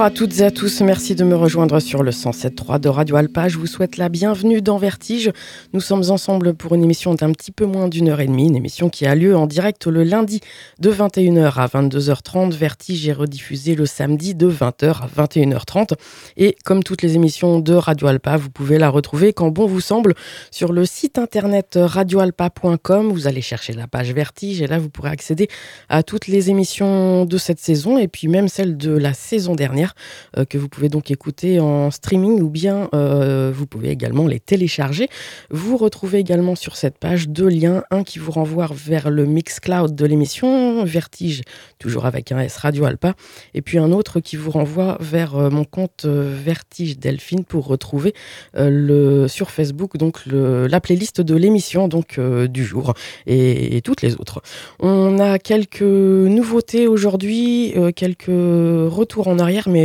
Bonjour 0.00 0.12
à 0.14 0.16
toutes 0.16 0.40
et 0.40 0.44
à 0.44 0.50
tous, 0.50 0.80
merci 0.80 1.14
de 1.14 1.24
me 1.24 1.36
rejoindre 1.36 1.78
sur 1.78 2.02
le 2.02 2.10
107.3 2.10 2.80
de 2.80 2.88
Radio 2.88 3.16
Alpa. 3.16 3.48
Je 3.48 3.58
vous 3.58 3.66
souhaite 3.66 3.98
la 3.98 4.08
bienvenue 4.08 4.62
dans 4.62 4.78
Vertige. 4.78 5.30
Nous 5.74 5.82
sommes 5.82 6.04
ensemble 6.08 6.54
pour 6.54 6.74
une 6.74 6.82
émission 6.82 7.12
d'un 7.12 7.32
petit 7.32 7.52
peu 7.52 7.66
moins 7.66 7.86
d'une 7.86 8.08
heure 8.08 8.20
et 8.20 8.26
demie, 8.26 8.46
une 8.46 8.56
émission 8.56 8.88
qui 8.88 9.04
a 9.04 9.14
lieu 9.14 9.36
en 9.36 9.46
direct 9.46 9.86
le 9.86 10.02
lundi 10.02 10.40
de 10.78 10.90
21h 10.90 11.52
à 11.54 11.66
22h30. 11.66 12.52
Vertige 12.52 13.06
est 13.06 13.12
rediffusé 13.12 13.74
le 13.74 13.84
samedi 13.84 14.34
de 14.34 14.50
20h 14.50 15.02
à 15.02 15.26
21h30. 15.26 15.92
Et 16.38 16.56
comme 16.64 16.82
toutes 16.82 17.02
les 17.02 17.16
émissions 17.16 17.58
de 17.58 17.74
Radio 17.74 18.06
Alpa, 18.06 18.38
vous 18.38 18.48
pouvez 18.48 18.78
la 18.78 18.88
retrouver 18.88 19.34
quand 19.34 19.50
bon 19.50 19.66
vous 19.66 19.82
semble 19.82 20.14
sur 20.50 20.72
le 20.72 20.86
site 20.86 21.18
internet 21.18 21.78
radioalpa.com. 21.78 23.12
Vous 23.12 23.26
allez 23.26 23.42
chercher 23.42 23.74
la 23.74 23.86
page 23.86 24.14
Vertige 24.14 24.62
et 24.62 24.66
là 24.66 24.78
vous 24.78 24.88
pourrez 24.88 25.10
accéder 25.10 25.48
à 25.90 26.02
toutes 26.02 26.26
les 26.26 26.48
émissions 26.48 27.26
de 27.26 27.36
cette 27.36 27.60
saison 27.60 27.98
et 27.98 28.08
puis 28.08 28.28
même 28.28 28.48
celles 28.48 28.78
de 28.78 28.92
la 28.92 29.12
saison 29.12 29.54
dernière 29.54 29.89
euh, 30.36 30.44
que 30.44 30.58
vous 30.58 30.68
pouvez 30.68 30.88
donc 30.88 31.10
écouter 31.10 31.60
en 31.60 31.90
streaming 31.90 32.40
ou 32.40 32.48
bien 32.48 32.88
euh, 32.94 33.52
vous 33.54 33.66
pouvez 33.66 33.90
également 33.90 34.26
les 34.26 34.40
télécharger. 34.40 35.08
Vous 35.50 35.76
retrouvez 35.76 36.18
également 36.18 36.54
sur 36.54 36.76
cette 36.76 36.98
page 36.98 37.28
deux 37.28 37.48
liens, 37.48 37.84
un 37.90 38.04
qui 38.04 38.18
vous 38.18 38.30
renvoie 38.30 38.68
vers 38.72 39.10
le 39.10 39.26
Mixcloud 39.26 39.94
de 39.94 40.06
l'émission 40.06 40.84
Vertige, 40.84 41.42
toujours 41.78 42.06
avec 42.06 42.32
un 42.32 42.38
S 42.40 42.56
Radio 42.56 42.84
Alpa, 42.84 43.14
et 43.54 43.62
puis 43.62 43.78
un 43.78 43.92
autre 43.92 44.20
qui 44.20 44.36
vous 44.36 44.50
renvoie 44.50 44.96
vers 45.00 45.36
euh, 45.36 45.50
mon 45.50 45.64
compte 45.64 46.04
Vertige 46.04 46.98
Delphine 46.98 47.44
pour 47.44 47.66
retrouver 47.66 48.14
le, 48.54 49.28
sur 49.28 49.50
Facebook 49.50 49.96
donc 49.96 50.20
la 50.26 50.80
playlist 50.80 51.20
de 51.20 51.34
l'émission 51.34 51.88
du 51.88 52.64
jour 52.64 52.94
et, 53.26 53.80
toutes 53.82 54.02
les 54.02 54.14
autres. 54.14 54.42
On 54.78 55.18
a 55.18 55.38
quelques 55.38 55.82
nouveautés 55.82 56.86
aujourd'hui, 56.86 57.74
quelques 57.96 58.26
retours 58.28 59.28
en 59.28 59.38
arrière, 59.38 59.68
mais 59.68 59.79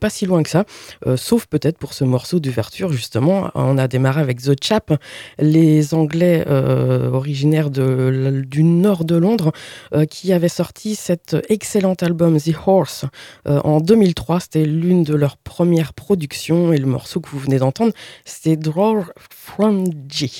pas 0.00 0.10
si 0.10 0.26
loin 0.26 0.42
que 0.42 0.50
ça, 0.50 0.64
euh, 1.06 1.16
sauf 1.16 1.46
peut-être 1.46 1.78
pour 1.78 1.94
ce 1.94 2.04
morceau 2.04 2.40
d'ouverture, 2.40 2.92
justement. 2.92 3.50
On 3.54 3.78
a 3.78 3.88
démarré 3.88 4.20
avec 4.20 4.42
The 4.42 4.52
Chap, 4.62 4.92
les 5.38 5.94
Anglais 5.94 6.44
euh, 6.46 7.10
originaires 7.10 7.70
du 7.70 8.62
nord 8.62 9.04
de 9.04 9.16
Londres, 9.16 9.52
euh, 9.94 10.04
qui 10.04 10.32
avaient 10.32 10.48
sorti 10.48 10.94
cet 10.94 11.36
excellent 11.48 11.94
album 12.00 12.38
The 12.38 12.54
Horse 12.66 13.04
en 13.46 13.80
2003. 13.80 14.40
C'était 14.40 14.64
l'une 14.64 15.02
de 15.02 15.14
leurs 15.14 15.36
premières 15.36 15.92
productions, 15.92 16.72
et 16.72 16.78
le 16.78 16.86
morceau 16.86 17.20
que 17.20 17.30
vous 17.30 17.38
venez 17.38 17.58
d'entendre, 17.58 17.92
c'était 18.24 18.56
Draw 18.56 19.04
From 19.30 19.84
G. 20.08 20.30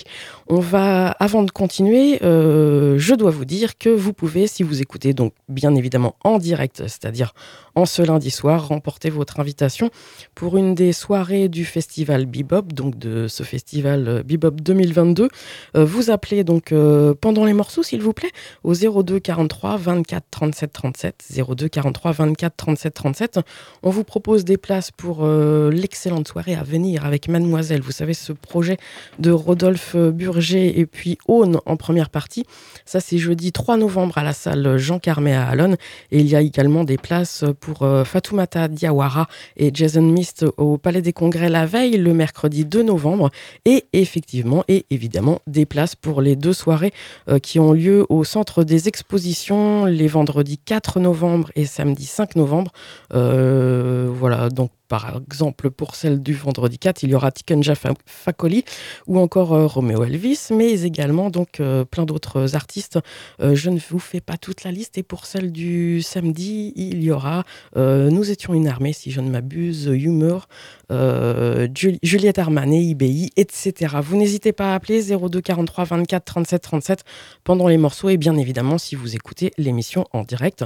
On 0.49 0.61
va, 0.61 1.09
avant 1.09 1.43
de 1.43 1.51
continuer, 1.51 2.19
je 2.23 3.15
dois 3.15 3.31
vous 3.31 3.45
dire 3.45 3.79
que 3.79 3.89
vous 3.89 4.13
pouvez, 4.13 4.47
si 4.47 4.63
vous 4.63 4.81
écoutez 4.81 5.13
donc 5.13 5.33
bien 5.49 5.75
évidemment 5.75 6.15
en 6.23 6.39
direct, 6.39 6.83
c'est-à-dire 6.87 7.33
en 7.77 7.85
ce 7.85 8.01
lundi 8.01 8.31
soir, 8.31 8.69
remporter 8.69 9.11
votre 9.11 9.39
invitation 9.39 9.91
pour 10.35 10.57
une 10.57 10.75
des 10.75 10.95
soirées 10.95 11.49
du 11.49 11.67
festival 11.67 12.25
Bebop, 12.25 12.73
donc 12.73 12.99
de 12.99 13.29
ce 13.29 13.43
festival 13.43 14.09
euh, 14.09 14.23
Bebop 14.23 14.53
2022. 14.63 15.29
Euh, 15.77 15.85
vous 15.85 16.11
appelez 16.11 16.43
donc 16.43 16.73
euh, 16.73 17.15
pendant 17.15 17.45
les 17.45 17.53
morceaux, 17.53 17.83
s'il 17.83 18.01
vous 18.01 18.15
plaît, 18.15 18.33
au 18.65 18.73
02 18.75 19.21
43 19.21 19.77
24 19.77 20.25
37 20.31 20.73
37. 20.73 21.25
02 21.55 21.69
43 21.69 22.13
24 22.13 22.57
37 22.57 22.95
37. 22.95 23.41
On 23.83 23.91
vous 23.91 24.05
propose 24.05 24.47
des 24.47 24.57
places 24.57 24.91
pour 24.91 25.27
l'excellente 25.27 26.27
soirée 26.29 26.55
à 26.55 26.63
venir 26.63 27.05
avec 27.05 27.29
Mademoiselle. 27.29 27.83
Vous 27.83 27.93
savez, 27.93 28.15
ce 28.15 28.33
projet 28.33 28.79
de 29.19 29.31
Rodolphe 29.31 29.95
Et 30.39 30.87
puis 30.87 31.19
Aune 31.29 31.59
en 31.67 31.77
première 31.77 32.11
partie. 32.11 32.45
Ça, 32.85 33.01
c'est 33.01 33.19
jeudi 33.19 33.53
3 33.53 33.77
novembre 33.77 34.19
à 34.19 34.23
la 34.23 34.33
salle 34.33 34.79
Jean 34.79 34.99
Carmet 34.99 35.35
à 35.35 35.47
Alonne. 35.47 35.77
Et 36.11 36.21
il 36.21 36.27
y 36.27 36.37
a 36.37 36.41
également 36.41 36.85
des 36.85 36.97
places 36.97 37.45
pour 37.61 37.67
pour 37.67 37.83
euh, 37.83 38.05
Fatoumata 38.05 38.69
Diawara 38.69 39.27
et 39.57 39.73
Jason 39.75 40.03
Mist 40.03 40.47
au 40.57 40.79
Palais 40.79 41.03
des 41.03 41.13
Congrès 41.13 41.49
la 41.49 41.67
veille, 41.67 41.97
le 41.97 42.15
mercredi 42.15 42.65
2 42.65 42.85
novembre. 42.85 43.31
Et 43.65 43.87
effectivement, 43.93 44.63
et 44.69 44.87
évidemment, 44.91 45.41
des 45.49 45.67
places 45.67 45.97
pour 45.97 46.23
les 46.23 46.37
deux 46.37 46.53
soirées 46.53 46.93
euh, 47.29 47.41
qui 47.41 47.59
ont 47.59 47.73
lieu 47.73 48.07
au 48.09 48.23
Centre 48.23 48.63
des 48.63 48.87
Expositions 48.87 49.85
les 49.85 50.07
vendredis 50.07 50.59
4 50.59 51.01
novembre 51.01 51.51
et 51.57 51.67
samedi 51.67 52.07
5 52.07 52.37
novembre. 52.37 52.71
Euh, 53.13 54.09
voilà, 54.13 54.49
donc 54.49 54.71
par 54.89 55.17
exemple, 55.17 55.71
pour 55.71 55.95
celle 55.95 56.23
du 56.23 56.35
vendredi 56.35 56.79
4, 56.79 57.03
il 57.03 57.11
y 57.11 57.15
aura 57.15 57.33
Tikenja 57.33 57.75
Fakoli 58.07 58.65
ou 59.07 59.19
encore 59.19 59.53
euh, 59.53 59.67
Romeo 59.67 60.05
Elvis, 60.05 60.49
mais 60.51 60.83
également 60.83 61.31
donc 61.31 61.61
euh, 61.61 61.85
plein 61.85 62.05
d'autres 62.05 62.55
artistes. 62.55 62.99
Euh, 63.41 63.55
je 63.55 63.71
ne 63.71 63.79
vous 63.91 63.99
fais 63.99 64.21
pas 64.21 64.37
toute 64.37 64.65
la 64.65 64.71
liste. 64.71 64.99
Et 64.99 65.03
pour 65.03 65.27
celle 65.27 65.51
du 65.51 66.03
samedi, 66.03 66.73
il 66.77 67.03
y 67.03 67.11
aura 67.11 67.45
Nous 67.75 68.31
étions 68.31 68.55
une 68.55 68.69
armée, 68.69 68.93
si 68.93 69.11
je 69.11 69.21
ne 69.21 69.31
m'abuse, 69.31 69.87
Humor, 69.87 70.49
Juliette 70.91 72.39
Armanet, 72.39 72.83
IBI, 72.83 73.31
etc. 73.37 73.97
Vous 74.03 74.17
n'hésitez 74.17 74.53
pas 74.53 74.73
à 74.73 74.75
appeler 74.75 75.03
02 75.03 75.41
43 75.41 75.85
24 75.85 76.25
37 76.25 76.63
37 76.63 77.05
pendant 77.45 77.69
les 77.69 77.77
morceaux 77.77 78.09
et 78.09 78.17
bien 78.17 78.37
évidemment 78.37 78.79
si 78.79 78.95
vous 78.95 79.15
écoutez 79.15 79.53
l'émission 79.59 80.07
en 80.13 80.23
direct, 80.23 80.65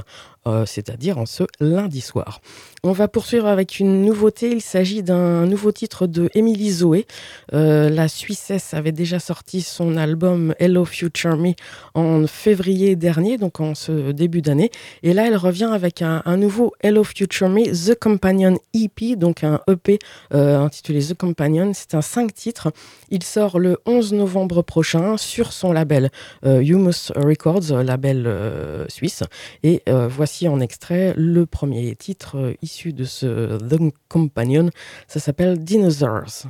c'est-à-dire 0.65 1.17
en 1.17 1.25
ce 1.25 1.43
lundi 1.59 2.01
soir. 2.01 2.41
On 2.83 2.91
va 2.91 3.07
poursuivre 3.07 3.47
avec 3.47 3.79
une 3.79 4.01
nouveauté. 4.11 4.51
Il 4.51 4.61
s'agit 4.61 5.03
d'un 5.03 5.45
nouveau 5.45 5.71
titre 5.71 6.05
de 6.05 6.29
Emily 6.35 6.69
Zoé. 6.69 7.05
Euh, 7.53 7.89
la 7.89 8.09
Suissesse 8.09 8.73
avait 8.73 8.91
déjà 8.91 9.19
sorti 9.19 9.61
son 9.61 9.95
album 9.95 10.53
Hello 10.59 10.83
Future 10.83 11.37
Me 11.37 11.53
en 11.93 12.27
février 12.27 12.97
dernier, 12.97 13.37
donc 13.37 13.61
en 13.61 13.73
ce 13.73 14.11
début 14.11 14.41
d'année. 14.41 14.69
Et 15.01 15.13
là, 15.13 15.27
elle 15.27 15.37
revient 15.37 15.69
avec 15.71 16.01
un, 16.01 16.21
nouveau 16.35 16.73
Hello 16.81 17.05
Future 17.05 17.47
Me, 17.47 17.71
The 17.71 17.97
Companion 17.97 18.57
EP, 18.73 19.15
donc 19.15 19.45
un 19.45 19.61
EP 19.69 19.97
euh, 20.33 20.59
intitulé 20.59 21.01
The 21.01 21.13
Companion. 21.13 21.71
C'est 21.73 21.95
un 21.95 22.01
5 22.01 22.33
titres. 22.33 22.73
Il 23.11 23.23
sort 23.23 23.59
le 23.59 23.77
11 23.85 24.11
novembre 24.11 24.61
prochain 24.61 25.15
sur 25.15 25.53
son 25.53 25.71
label 25.71 26.09
euh, 26.45 26.59
Humus 26.59 27.13
Records, 27.15 27.81
label 27.81 28.29
suisse. 28.89 29.23
Et 29.63 29.83
voici 30.09 30.49
en 30.49 30.59
extrait 30.59 31.13
le 31.15 31.45
premier 31.45 31.95
titre 31.95 32.55
issu 32.61 32.91
de 32.91 33.05
ce 33.05 33.57
The 33.57 33.79
Companion. 34.11 34.69
Ça 35.07 35.19
s'appelle 35.19 35.57
Dinosaurs. 35.57 36.47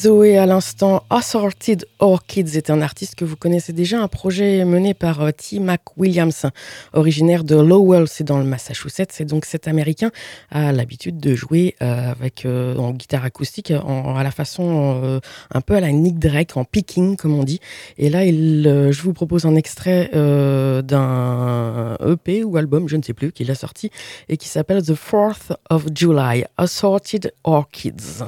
Zoé 0.00 0.38
à 0.38 0.46
l'instant. 0.46 1.02
Assorted 1.10 1.84
Orchids 1.98 2.56
est 2.56 2.70
un 2.70 2.80
artiste 2.80 3.16
que 3.16 3.26
vous 3.26 3.36
connaissez 3.36 3.74
déjà, 3.74 4.00
un 4.00 4.08
projet 4.08 4.64
mené 4.64 4.94
par 4.94 5.20
euh, 5.20 5.30
T. 5.30 5.58
Mac 5.58 5.82
Williams, 5.98 6.46
originaire 6.94 7.44
de 7.44 7.56
Lowell, 7.56 8.08
c'est 8.08 8.24
dans 8.24 8.38
le 8.38 8.44
Massachusetts. 8.44 9.20
Et 9.20 9.26
donc 9.26 9.44
cet 9.44 9.68
Américain 9.68 10.10
a 10.50 10.72
l'habitude 10.72 11.18
de 11.18 11.34
jouer 11.34 11.76
euh, 11.82 12.12
avec 12.12 12.46
euh, 12.46 12.76
en 12.76 12.92
guitare 12.92 13.26
acoustique 13.26 13.72
à 13.72 14.22
la 14.22 14.30
façon 14.30 15.20
un 15.52 15.60
peu 15.60 15.74
à 15.74 15.80
la 15.80 15.92
Nick 15.92 16.18
Drake, 16.18 16.56
en 16.56 16.64
picking 16.64 17.16
comme 17.16 17.38
on 17.38 17.44
dit. 17.44 17.60
Et 17.98 18.08
là, 18.08 18.24
je 18.24 19.02
vous 19.02 19.12
propose 19.12 19.44
un 19.44 19.54
extrait 19.54 20.08
d'un 20.12 21.96
EP 22.06 22.42
ou 22.44 22.56
album, 22.56 22.88
je 22.88 22.96
ne 22.96 23.02
sais 23.02 23.12
plus, 23.12 23.32
qu'il 23.32 23.50
a 23.50 23.54
sorti 23.54 23.90
et 24.30 24.38
qui 24.38 24.48
s'appelle 24.48 24.82
The 24.82 24.94
4th 24.94 25.54
of 25.68 25.86
July, 25.94 26.44
Assorted 26.56 27.32
Orchids. 27.44 28.24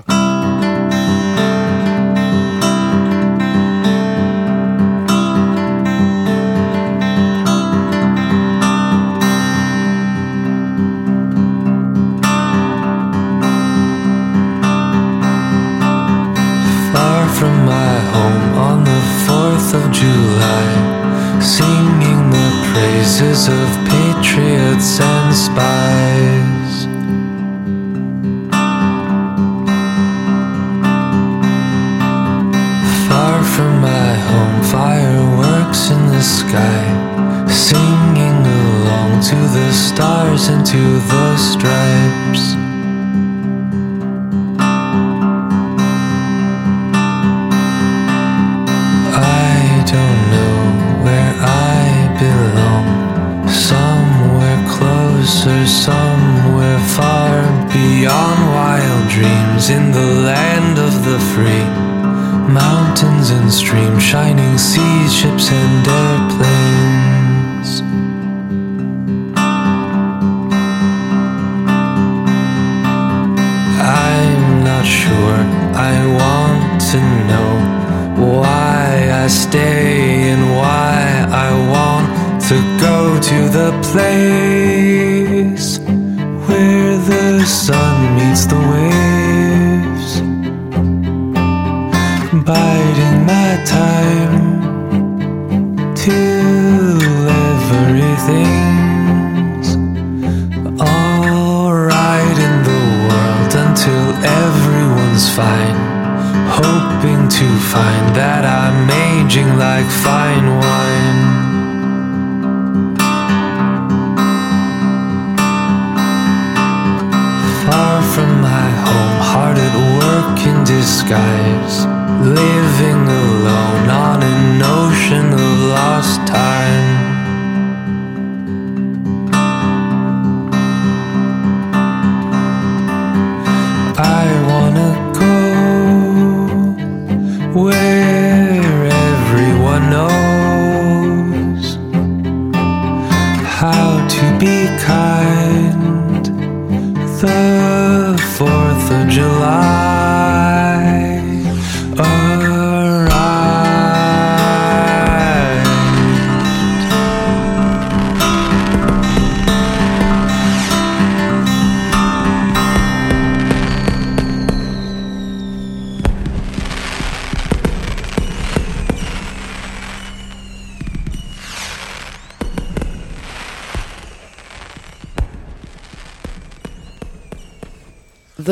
Praises 23.02 23.49
of 23.49 23.68
patriots 23.90 25.00
and 25.00 25.35
spies. 25.35 26.85
Far 33.09 33.42
from 33.42 33.80
my 33.80 34.14
home, 34.28 34.62
fireworks 34.62 35.90
in 35.90 36.06
the 36.12 36.23
sky, 36.23 37.49
singing 37.49 38.47
along 38.62 39.21
to 39.21 39.35
the 39.35 39.73
stars 39.73 40.47
and 40.47 40.64
to 40.64 40.78
the 41.11 41.37
stripes. 41.37 42.62
Seas, 64.73 65.12
ships 65.12 65.50
and 65.50 65.87
airplanes. 65.87 66.12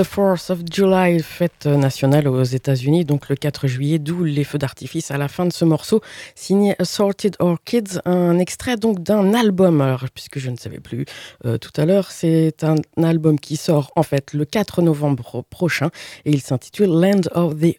The 0.01 0.03
4th 0.03 0.51
of 0.51 0.61
July, 0.65 1.21
fête 1.21 1.67
nationale 1.67 2.27
aux 2.27 2.43
États-Unis, 2.43 3.05
donc 3.05 3.29
le 3.29 3.37
4 3.37 3.67
juillet, 3.67 3.99
d'où 3.99 4.25
les 4.25 4.45
feux 4.45 4.57
d'artifice 4.57 5.11
à 5.11 5.19
la 5.19 5.29
fin 5.29 5.45
de 5.45 5.53
ce 5.53 5.67
morceau, 5.67 6.01
signé 6.35 6.75
Assorted 6.79 7.37
Orchids, 7.39 8.01
un 8.07 8.39
extrait 8.39 8.77
donc 8.77 9.03
d'un 9.03 9.35
album. 9.35 9.83
Alors, 9.83 10.05
puisque 10.15 10.39
je 10.39 10.49
ne 10.49 10.57
savais 10.57 10.81
plus 10.81 11.05
euh, 11.45 11.59
tout 11.59 11.73
à 11.77 11.85
l'heure, 11.85 12.13
c'est 12.13 12.65
un 12.65 12.77
album 13.03 13.39
qui 13.39 13.57
sort 13.57 13.93
en 13.95 14.03
fait 14.03 14.33
le 14.33 14.47
4 14.47 14.81
novembre 14.81 15.45
prochain 15.51 15.91
et 16.25 16.31
il 16.31 16.41
s'intitule 16.41 16.89
Land 16.89 17.29
of 17.35 17.57
the 17.59 17.77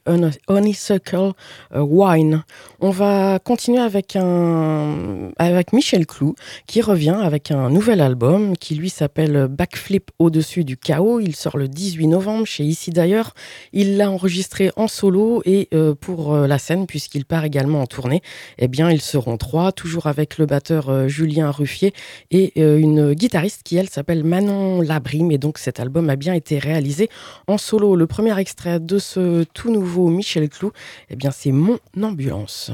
Honeysuckle 0.47 1.31
euh, 1.73 1.79
Wine. 1.79 2.43
On 2.81 2.91
va 2.91 3.39
continuer 3.39 3.79
avec 3.79 4.15
un 4.15 5.31
avec 5.37 5.73
Michel 5.73 6.05
Clou 6.05 6.35
qui 6.67 6.81
revient 6.81 7.17
avec 7.19 7.49
un 7.49 7.71
nouvel 7.71 7.99
album 7.99 8.55
qui 8.57 8.75
lui 8.75 8.91
s'appelle 8.91 9.47
Backflip 9.47 10.11
au-dessus 10.19 10.63
du 10.63 10.77
chaos. 10.77 11.19
Il 11.19 11.35
sort 11.35 11.57
le 11.57 11.67
18 11.67 12.10
novembre 12.11 12.45
chez 12.45 12.63
Ici 12.63 12.91
d'ailleurs. 12.91 13.33
Il 13.73 13.97
l'a 13.97 14.11
enregistré 14.11 14.71
en 14.75 14.87
solo 14.87 15.41
et 15.45 15.67
euh, 15.73 15.95
pour 15.95 16.35
euh, 16.35 16.45
la 16.45 16.59
scène, 16.59 16.85
puisqu'il 16.85 17.25
part 17.25 17.43
également 17.43 17.81
en 17.81 17.87
tournée, 17.87 18.21
eh 18.59 18.67
bien, 18.67 18.91
ils 18.91 19.01
seront 19.01 19.37
trois, 19.37 19.71
toujours 19.71 20.05
avec 20.05 20.37
le 20.37 20.45
batteur 20.45 20.89
euh, 20.89 21.07
Julien 21.07 21.49
Ruffier 21.49 21.93
et 22.29 22.59
une 22.61 23.13
guitariste 23.13 23.63
qui, 23.63 23.77
elle, 23.77 23.89
s'appelle 23.89 24.23
Manon 24.23 24.81
Labrime. 24.81 25.31
Et 25.31 25.37
donc, 25.37 25.57
cet 25.57 25.79
album 25.79 26.09
a 26.09 26.15
bien 26.15 26.33
été 26.33 26.59
réalisé 26.59 27.09
en 27.47 27.57
solo. 27.57 27.95
Le 27.95 28.07
premier 28.07 28.37
extrait 28.39 28.79
de 28.79 28.99
ce 28.99 29.43
tout 29.53 29.71
nouveau 29.71 30.09
Michel 30.09 30.49
Clou, 30.49 30.71
eh 31.09 31.15
bien, 31.15 31.31
c'est 31.31 31.51
Mon 31.51 31.79
Ambulance. 32.01 32.71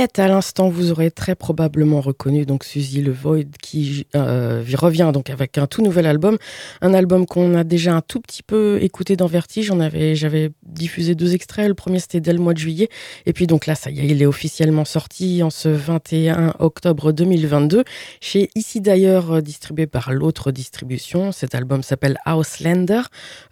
À 0.00 0.28
l'instant, 0.28 0.70
vous 0.70 0.92
aurez 0.92 1.10
très 1.10 1.34
probablement 1.34 2.00
reconnu 2.00 2.46
donc 2.46 2.64
Suzy 2.64 3.02
Le 3.02 3.12
Void 3.12 3.44
qui 3.60 4.06
euh, 4.14 4.64
revient 4.74 5.10
donc 5.12 5.28
avec 5.28 5.58
un 5.58 5.66
tout 5.66 5.82
nouvel 5.82 6.06
album, 6.06 6.38
un 6.80 6.94
album 6.94 7.26
qu'on 7.26 7.54
a 7.54 7.64
déjà 7.64 7.94
un 7.94 8.00
tout 8.00 8.18
petit 8.18 8.42
peu 8.42 8.78
écouté 8.80 9.16
dans 9.16 9.26
Vertige. 9.26 9.70
avais, 9.70 10.14
j'avais 10.14 10.52
diffusé 10.62 11.14
deux 11.14 11.34
extraits. 11.34 11.68
Le 11.68 11.74
premier 11.74 11.98
c'était 11.98 12.20
dès 12.20 12.32
le 12.32 12.38
mois 12.38 12.54
de 12.54 12.58
juillet, 12.58 12.88
et 13.26 13.34
puis 13.34 13.46
donc 13.46 13.66
là, 13.66 13.74
ça 13.74 13.90
y 13.90 14.00
est, 14.00 14.06
il 14.06 14.22
est 14.22 14.26
officiellement 14.26 14.86
sorti 14.86 15.42
en 15.42 15.50
ce 15.50 15.68
21 15.68 16.54
octobre 16.60 17.12
2022 17.12 17.84
chez 18.22 18.48
ici 18.54 18.80
d'ailleurs 18.80 19.32
euh, 19.32 19.40
distribué 19.42 19.86
par 19.86 20.14
l'autre 20.14 20.50
distribution. 20.50 21.30
Cet 21.30 21.54
album 21.54 21.82
s'appelle 21.82 22.16
Houselander. 22.24 23.02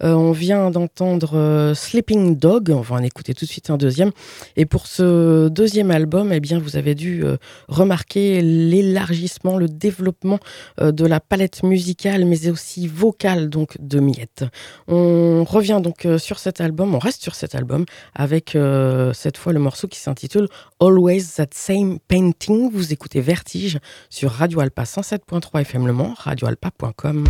Euh, 0.02 0.14
on 0.14 0.32
vient 0.32 0.70
d'entendre 0.70 1.74
Sleeping 1.74 2.38
Dog. 2.38 2.70
On 2.70 2.80
va 2.80 2.96
en 2.96 3.02
écouter 3.02 3.34
tout 3.34 3.44
de 3.44 3.50
suite 3.50 3.68
un 3.68 3.76
deuxième. 3.76 4.12
Et 4.56 4.64
pour 4.64 4.86
ce 4.86 5.48
deuxième 5.48 5.90
album 5.90 6.32
eh 6.38 6.40
bien, 6.40 6.60
vous 6.60 6.76
avez 6.76 6.94
dû 6.94 7.24
euh, 7.24 7.36
remarquer 7.66 8.40
l'élargissement, 8.42 9.58
le 9.58 9.68
développement 9.68 10.38
euh, 10.80 10.92
de 10.92 11.04
la 11.04 11.18
palette 11.18 11.64
musicale, 11.64 12.24
mais 12.24 12.48
aussi 12.48 12.86
vocale 12.86 13.50
donc 13.50 13.76
de 13.80 13.98
Miette. 13.98 14.44
On 14.86 15.42
revient 15.42 15.80
donc 15.82 16.06
euh, 16.06 16.16
sur 16.16 16.38
cet 16.38 16.60
album, 16.60 16.94
on 16.94 17.00
reste 17.00 17.22
sur 17.22 17.34
cet 17.34 17.56
album 17.56 17.84
avec 18.14 18.56
cette 19.14 19.36
fois 19.36 19.52
le 19.52 19.58
morceau 19.58 19.88
qui 19.88 19.98
s'intitule 19.98 20.48
Always 20.80 21.24
That 21.36 21.48
Same 21.52 21.98
Painting. 22.06 22.70
Vous 22.72 22.92
écoutez 22.92 23.20
Vertige 23.20 23.78
sur 24.10 24.30
Radio 24.30 24.60
Alpa 24.60 24.84
107.3 24.84 25.62
FM 25.62 25.86
Le 25.86 25.92
Mans, 25.92 26.14
radioalpa.com. 26.16 27.24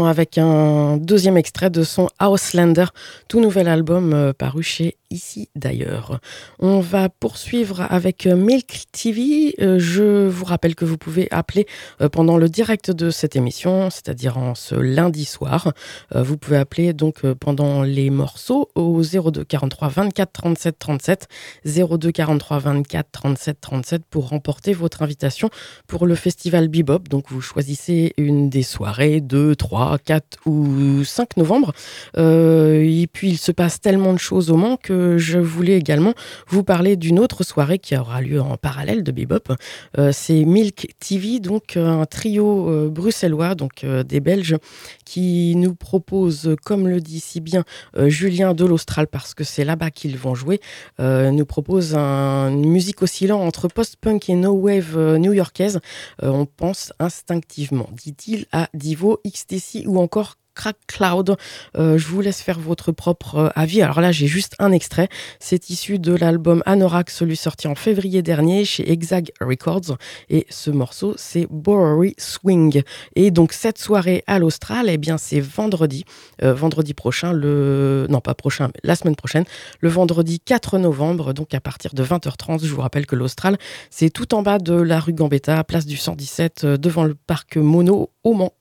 avec 0.00 0.38
un 0.38 0.96
deuxième 0.96 1.36
extrait 1.36 1.70
de 1.70 1.82
son 1.82 2.08
Houselander, 2.20 2.86
tout 3.28 3.40
nouvel 3.40 3.68
album 3.68 4.12
euh, 4.14 4.32
paru 4.32 4.62
chez 4.62 4.96
ici 5.10 5.48
d'ailleurs. 5.62 6.18
On 6.58 6.80
va 6.80 7.08
poursuivre 7.08 7.86
avec 7.88 8.26
euh, 8.26 8.36
Milk 8.36 8.84
TV. 8.90 9.54
Euh, 9.60 9.78
je 9.78 10.26
vous 10.26 10.44
rappelle 10.44 10.74
que 10.74 10.84
vous 10.84 10.98
pouvez 10.98 11.28
appeler 11.30 11.66
euh, 12.00 12.08
pendant 12.08 12.36
le 12.36 12.48
direct 12.48 12.90
de 12.90 13.10
cette 13.10 13.36
émission, 13.36 13.88
c'est-à-dire 13.90 14.38
en 14.38 14.54
ce 14.54 14.74
lundi 14.74 15.24
soir. 15.24 15.72
Vous 16.14 16.36
pouvez 16.36 16.56
appeler 16.56 16.92
donc 16.92 17.22
pendant 17.34 17.82
les 17.82 18.10
morceaux 18.10 18.68
au 18.74 19.02
02 19.02 19.44
43 19.44 19.88
24 19.88 20.32
37 20.32 20.78
37 20.78 21.28
02 21.64 22.10
43 22.10 22.58
24 22.58 23.10
37 23.12 23.60
37 23.60 24.02
pour 24.10 24.28
remporter 24.28 24.72
votre 24.72 25.02
invitation 25.02 25.50
pour 25.86 26.06
le 26.06 26.14
festival 26.14 26.68
Bebop. 26.68 27.08
Donc 27.08 27.26
vous 27.28 27.40
choisissez 27.40 28.12
une 28.16 28.50
des 28.50 28.62
soirées 28.62 29.20
2, 29.20 29.54
3, 29.54 29.98
4 29.98 30.38
ou 30.46 31.04
5 31.04 31.36
novembre. 31.36 31.72
et 32.16 33.06
puis 33.12 33.30
il 33.30 33.38
se 33.38 33.52
passe 33.52 33.80
tellement 33.80 34.12
de 34.12 34.18
choses 34.18 34.50
au 34.50 34.56
Mans 34.56 34.76
que 34.76 35.18
je 35.18 35.38
voulais 35.52 35.76
également 35.76 36.14
vous 36.48 36.64
parler 36.64 36.96
d'une 36.96 37.18
autre 37.18 37.44
soirée 37.44 37.78
qui 37.78 37.96
aura 37.96 38.20
lieu 38.20 38.40
en 38.40 38.56
parallèle 38.56 39.02
de 39.02 39.12
Bebop. 39.12 39.54
Euh, 39.98 40.10
c'est 40.12 40.44
Milk 40.44 40.94
TV, 40.98 41.40
donc 41.40 41.76
euh, 41.76 41.86
un 41.86 42.06
trio 42.06 42.68
euh, 42.68 42.88
bruxellois, 42.88 43.54
donc 43.54 43.84
des 43.84 44.20
Belges, 44.20 44.56
qui 45.04 45.54
nous 45.56 45.74
propose, 45.74 46.56
comme 46.64 46.88
le 46.88 47.00
dit 47.00 47.20
si 47.20 47.40
bien 47.40 47.64
Julien 48.06 48.54
de 48.54 48.64
l'Austral, 48.64 49.06
parce 49.06 49.34
que 49.34 49.44
c'est 49.44 49.64
là-bas 49.64 49.90
qu'ils 49.90 50.16
vont 50.16 50.34
jouer, 50.34 50.60
nous 50.98 51.44
propose 51.44 51.94
une 51.94 52.68
musique 52.68 53.02
oscillant 53.02 53.40
entre 53.40 53.68
post-punk 53.68 54.28
et 54.28 54.34
no-wave 54.34 55.16
new-yorkaise. 55.18 55.80
on 56.22 56.46
pense 56.46 56.92
instinctivement, 56.98 57.88
dit-il, 57.92 58.46
à 58.52 58.68
Divo, 58.74 59.20
XTC 59.26 59.84
ou 59.86 59.98
encore 59.98 60.36
Crack 60.54 60.76
Cloud. 60.86 61.36
Euh, 61.76 61.98
je 61.98 62.06
vous 62.06 62.20
laisse 62.20 62.40
faire 62.40 62.58
votre 62.58 62.92
propre 62.92 63.36
euh, 63.36 63.48
avis. 63.54 63.82
Alors 63.82 64.00
là, 64.00 64.12
j'ai 64.12 64.26
juste 64.26 64.54
un 64.58 64.72
extrait. 64.72 65.08
C'est 65.40 65.70
issu 65.70 65.98
de 65.98 66.14
l'album 66.14 66.62
Anorak, 66.66 67.10
celui 67.10 67.36
sorti 67.36 67.68
en 67.68 67.74
février 67.74 68.22
dernier 68.22 68.64
chez 68.64 68.90
Exag 68.90 69.30
Records. 69.40 69.96
Et 70.28 70.46
ce 70.50 70.70
morceau, 70.70 71.14
c'est 71.16 71.46
Bowery 71.50 72.14
Swing. 72.18 72.82
Et 73.16 73.30
donc, 73.30 73.52
cette 73.52 73.78
soirée 73.78 74.24
à 74.26 74.38
l'Austral, 74.38 74.88
eh 74.88 74.98
bien, 74.98 75.18
c'est 75.18 75.40
vendredi. 75.40 76.04
Euh, 76.42 76.54
vendredi 76.54 76.94
prochain, 76.94 77.32
le. 77.32 78.06
Non, 78.08 78.20
pas 78.20 78.34
prochain, 78.34 78.68
mais 78.68 78.80
la 78.84 78.94
semaine 78.94 79.16
prochaine. 79.16 79.44
Le 79.80 79.88
vendredi 79.88 80.40
4 80.40 80.78
novembre, 80.78 81.32
donc 81.32 81.54
à 81.54 81.60
partir 81.60 81.94
de 81.94 82.04
20h30. 82.04 82.64
Je 82.64 82.72
vous 82.72 82.80
rappelle 82.80 83.06
que 83.06 83.16
l'Austral, 83.16 83.58
c'est 83.90 84.10
tout 84.10 84.34
en 84.34 84.42
bas 84.42 84.58
de 84.58 84.74
la 84.74 85.00
rue 85.00 85.12
Gambetta, 85.12 85.62
place 85.64 85.86
du 85.86 85.96
117, 85.96 86.66
devant 86.66 87.04
le 87.04 87.14
parc 87.14 87.56
Mono 87.56 88.10
au 88.24 88.34
Mans. 88.34 88.52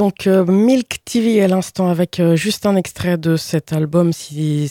Donc 0.00 0.26
euh, 0.26 0.46
Milk 0.46 0.89
TV 1.10 1.42
à 1.42 1.48
l'instant 1.48 1.88
avec 1.88 2.20
euh, 2.20 2.36
juste 2.36 2.66
un 2.66 2.76
extrait 2.76 3.18
de 3.18 3.34
cet 3.34 3.72
album 3.72 4.12
qui 4.12 4.70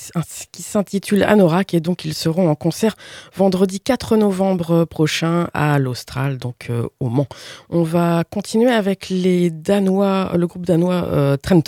s'intitule 0.53 1.23
Anorak 1.23 1.73
et 1.73 1.81
donc 1.81 2.05
ils 2.05 2.13
seront 2.13 2.47
en 2.47 2.55
concert 2.55 2.95
vendredi 3.35 3.81
4 3.81 4.15
novembre 4.15 4.85
prochain 4.85 5.49
à 5.53 5.77
l'Austral, 5.79 6.37
donc 6.37 6.67
euh, 6.69 6.87
au 7.01 7.09
Mans. 7.09 7.27
On 7.69 7.83
va 7.83 8.23
continuer 8.23 8.71
avec 8.71 9.09
les 9.09 9.49
Danois, 9.49 10.31
le 10.37 10.47
groupe 10.47 10.65
danois 10.65 11.37
Trent 11.43 11.61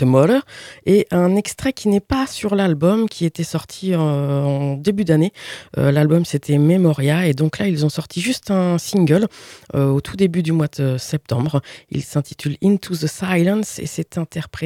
et 0.85 1.05
un 1.11 1.35
extrait 1.35 1.73
qui 1.73 1.89
n'est 1.89 1.99
pas 1.99 2.25
sur 2.25 2.55
l'album 2.55 3.09
qui 3.09 3.25
était 3.25 3.43
sorti 3.43 3.93
en 3.93 4.77
début 4.77 5.03
d'année. 5.03 5.33
l'album 5.75 6.23
c'était 6.23 6.57
Memoria 6.57 7.27
et 7.27 7.33
donc 7.33 7.57
là 7.57 7.67
ils 7.67 7.85
ont 7.85 7.89
sorti 7.89 8.21
juste 8.21 8.51
un 8.51 8.77
single 8.77 9.27
au 9.73 9.99
tout 9.99 10.15
début 10.15 10.43
du 10.43 10.53
mois 10.53 10.69
de 10.77 10.97
septembre. 10.97 11.61
Il 11.89 12.03
s'intitule 12.03 12.55
Into 12.63 12.95
the 12.95 13.07
Silence 13.07 13.77
et 13.77 13.85
c'est 13.85 14.17
interprété 14.17 14.60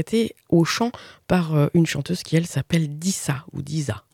au 0.50 0.66
chant 0.66 0.91
par 1.28 1.56
euh, 1.56 1.68
une 1.74 1.86
chanteuse 1.86 2.24
qui 2.24 2.36
elle 2.36 2.48
s'appelle 2.48 2.98
Dissa 2.98 3.46
ou 3.54 3.62
Disa. 3.62 4.05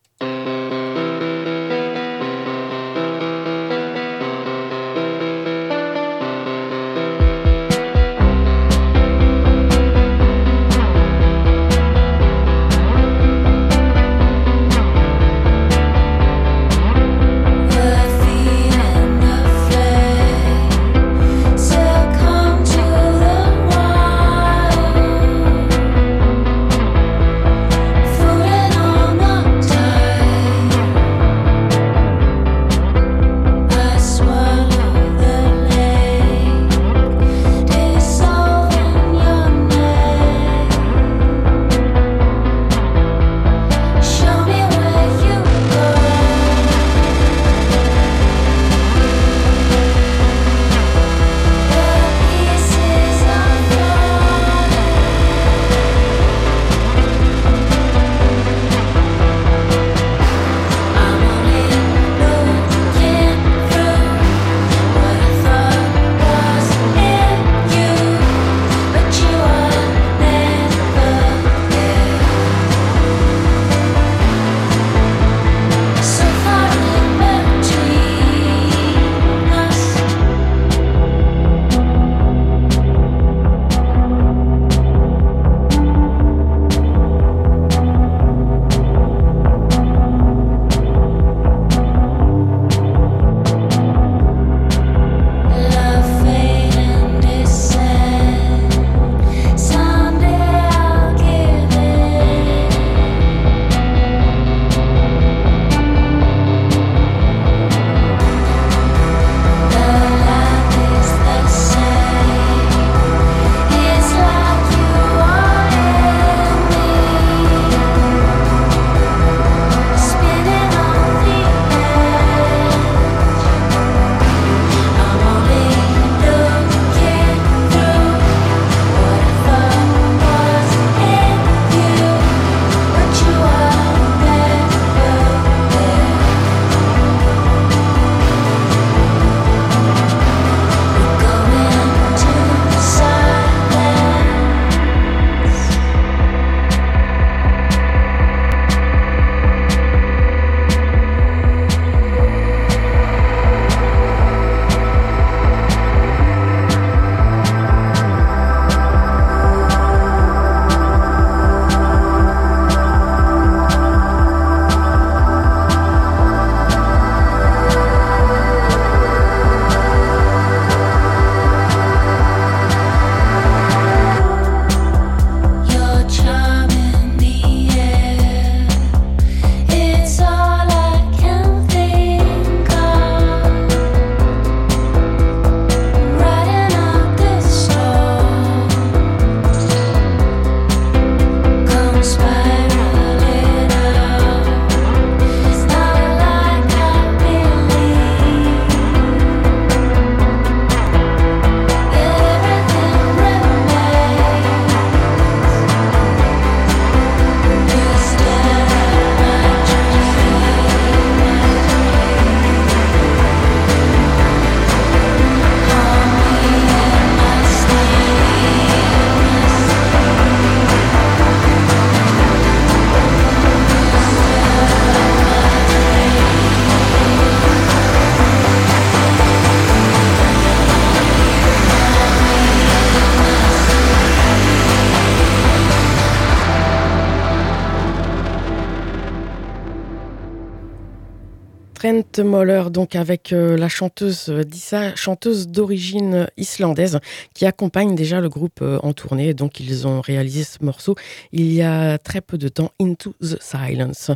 Trent 241.91 242.23
Moller, 242.23 242.63
donc 242.71 242.95
avec 242.95 243.33
euh, 243.33 243.57
la 243.57 243.67
chanteuse 243.67 244.29
euh, 244.29 244.43
Dissa, 244.43 244.95
chanteuse 244.95 245.47
d'origine 245.47 246.27
islandaise, 246.37 246.99
qui 247.33 247.45
accompagne 247.45 247.95
déjà 247.95 248.21
le 248.21 248.29
groupe 248.29 248.59
euh, 248.61 248.79
en 248.81 248.93
tournée. 248.93 249.33
Donc 249.33 249.59
ils 249.59 249.85
ont 249.87 249.99
réalisé 249.99 250.45
ce 250.45 250.63
morceau 250.63 250.95
il 251.33 251.51
y 251.51 251.61
a 251.61 251.97
très 251.97 252.21
peu 252.21 252.37
de 252.37 252.47
temps, 252.47 252.71
Into 252.79 253.13
the 253.21 253.41
Silence. 253.41 254.11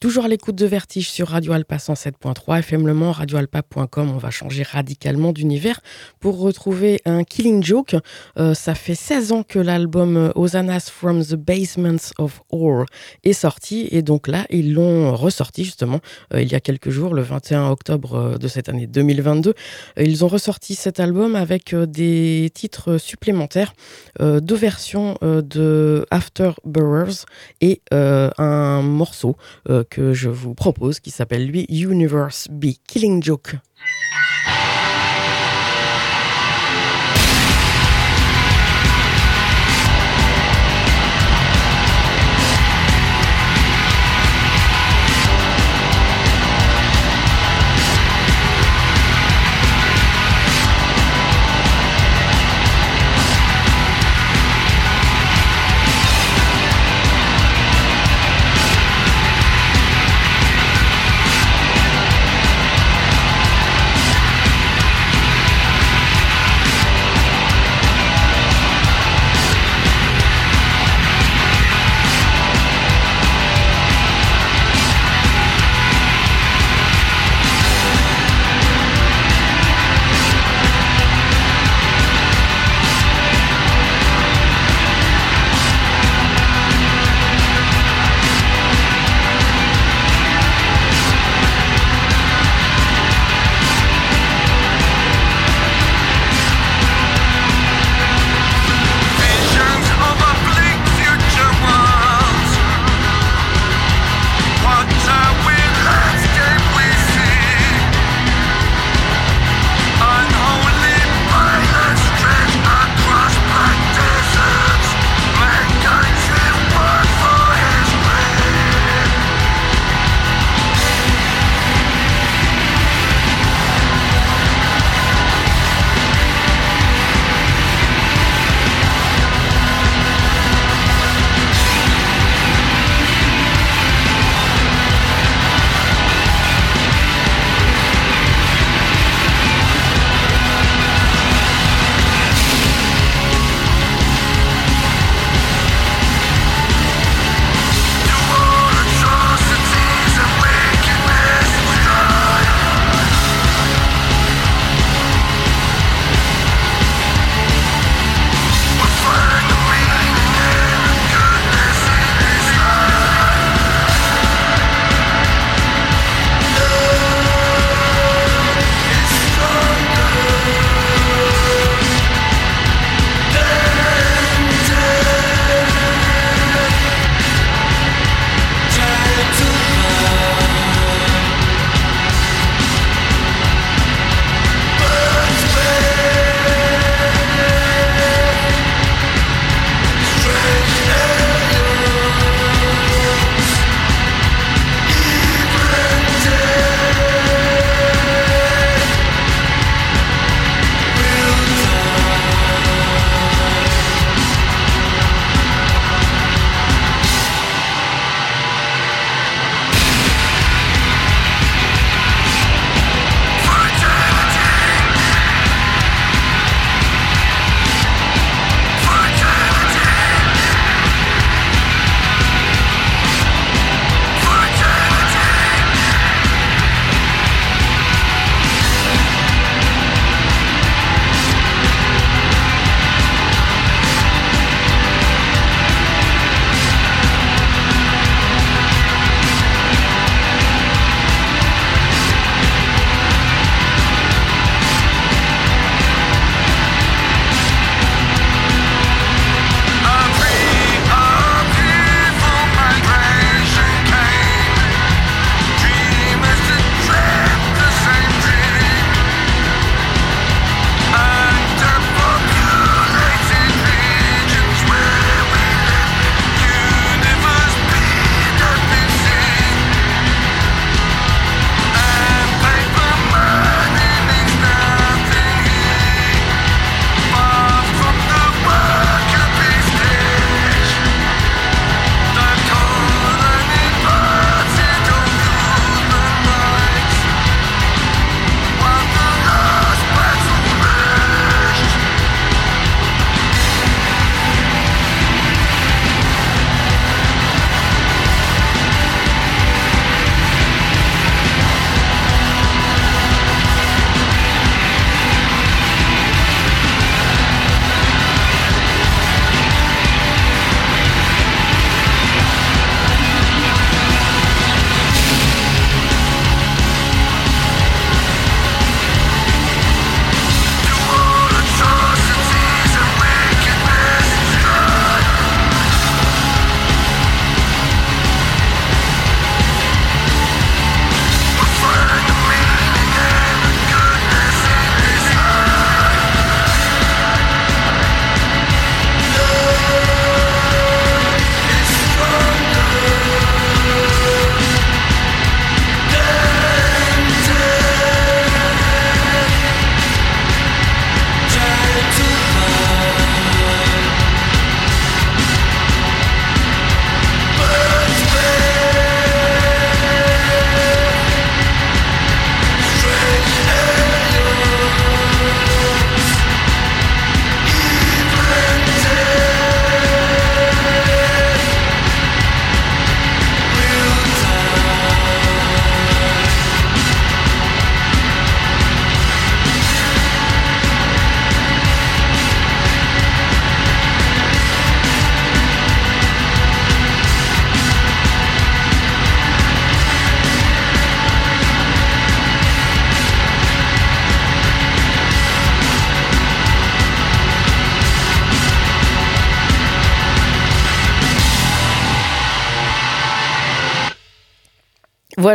Toujours 0.00 0.26
à 0.26 0.28
l'écoute 0.28 0.56
de 0.56 0.66
Vertige 0.66 1.08
sur 1.10 1.28
Radio 1.28 1.52
Alpa 1.52 1.76
107.3, 1.76 2.58
FM 2.58 2.86
Le 2.86 2.92
Mans, 2.92 3.12
radioalpa.com. 3.12 4.10
On 4.10 4.18
va 4.18 4.30
changer 4.30 4.62
radicalement 4.62 5.32
d'univers 5.32 5.80
pour 6.20 6.38
retrouver 6.38 7.00
un 7.06 7.24
Killing 7.24 7.62
Joke. 7.62 7.96
ça 8.36 8.74
fait 8.74 8.94
16 8.94 9.32
ans 9.32 9.42
que 9.42 9.58
l'album 9.58 10.32
Osanas 10.34 10.90
from 10.90 11.24
the 11.24 11.36
Basements 11.36 12.12
of 12.18 12.42
Ore 12.50 12.84
est 13.22 13.32
sorti 13.32 13.88
et 13.90 14.02
donc 14.02 14.28
là 14.28 14.46
ils 14.50 14.74
l'ont 14.74 15.14
ressorti 15.16 15.64
justement 15.64 16.00
il 16.34 16.50
y 16.50 16.54
a 16.54 16.60
quelques 16.60 16.90
le 17.14 17.22
21 17.22 17.70
octobre 17.70 18.14
euh, 18.14 18.38
de 18.38 18.48
cette 18.48 18.68
année 18.68 18.86
2022. 18.86 19.50
Euh, 19.50 20.02
ils 20.02 20.24
ont 20.24 20.28
ressorti 20.28 20.74
cet 20.74 21.00
album 21.00 21.36
avec 21.36 21.72
euh, 21.72 21.86
des 21.86 22.50
titres 22.54 22.98
supplémentaires, 22.98 23.74
deux 24.20 24.54
versions 24.54 25.16
de 25.22 26.06
Afterburers 26.10 27.26
et 27.60 27.80
un 27.90 28.82
morceau 28.82 29.36
que 29.90 30.12
je 30.12 30.28
vous 30.28 30.54
propose 30.54 31.00
qui 31.00 31.10
s'appelle 31.10 31.46
lui 31.46 31.66
Universe 31.68 32.48
Be 32.50 32.74
Killing 32.86 33.22
Joke. 33.22 33.56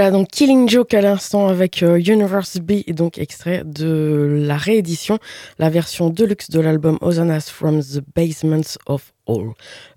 Voilà, 0.10 0.18
donc 0.24 0.29
Killing 0.40 0.70
Joke 0.70 0.94
à 0.94 1.02
l'instant 1.02 1.50
avec 1.50 1.84
euh, 1.84 1.98
Universe 2.00 2.60
B, 2.60 2.90
donc 2.94 3.18
extrait 3.18 3.64
de 3.66 4.42
la 4.48 4.56
réédition, 4.56 5.20
la 5.58 5.70
version 5.70 6.10
deluxe 6.10 6.50
de 6.50 6.62
l'album 6.62 6.98
Osanas 7.02 7.52
from 7.54 7.82
the 7.82 8.00
Basements 8.16 8.78
of 8.86 9.12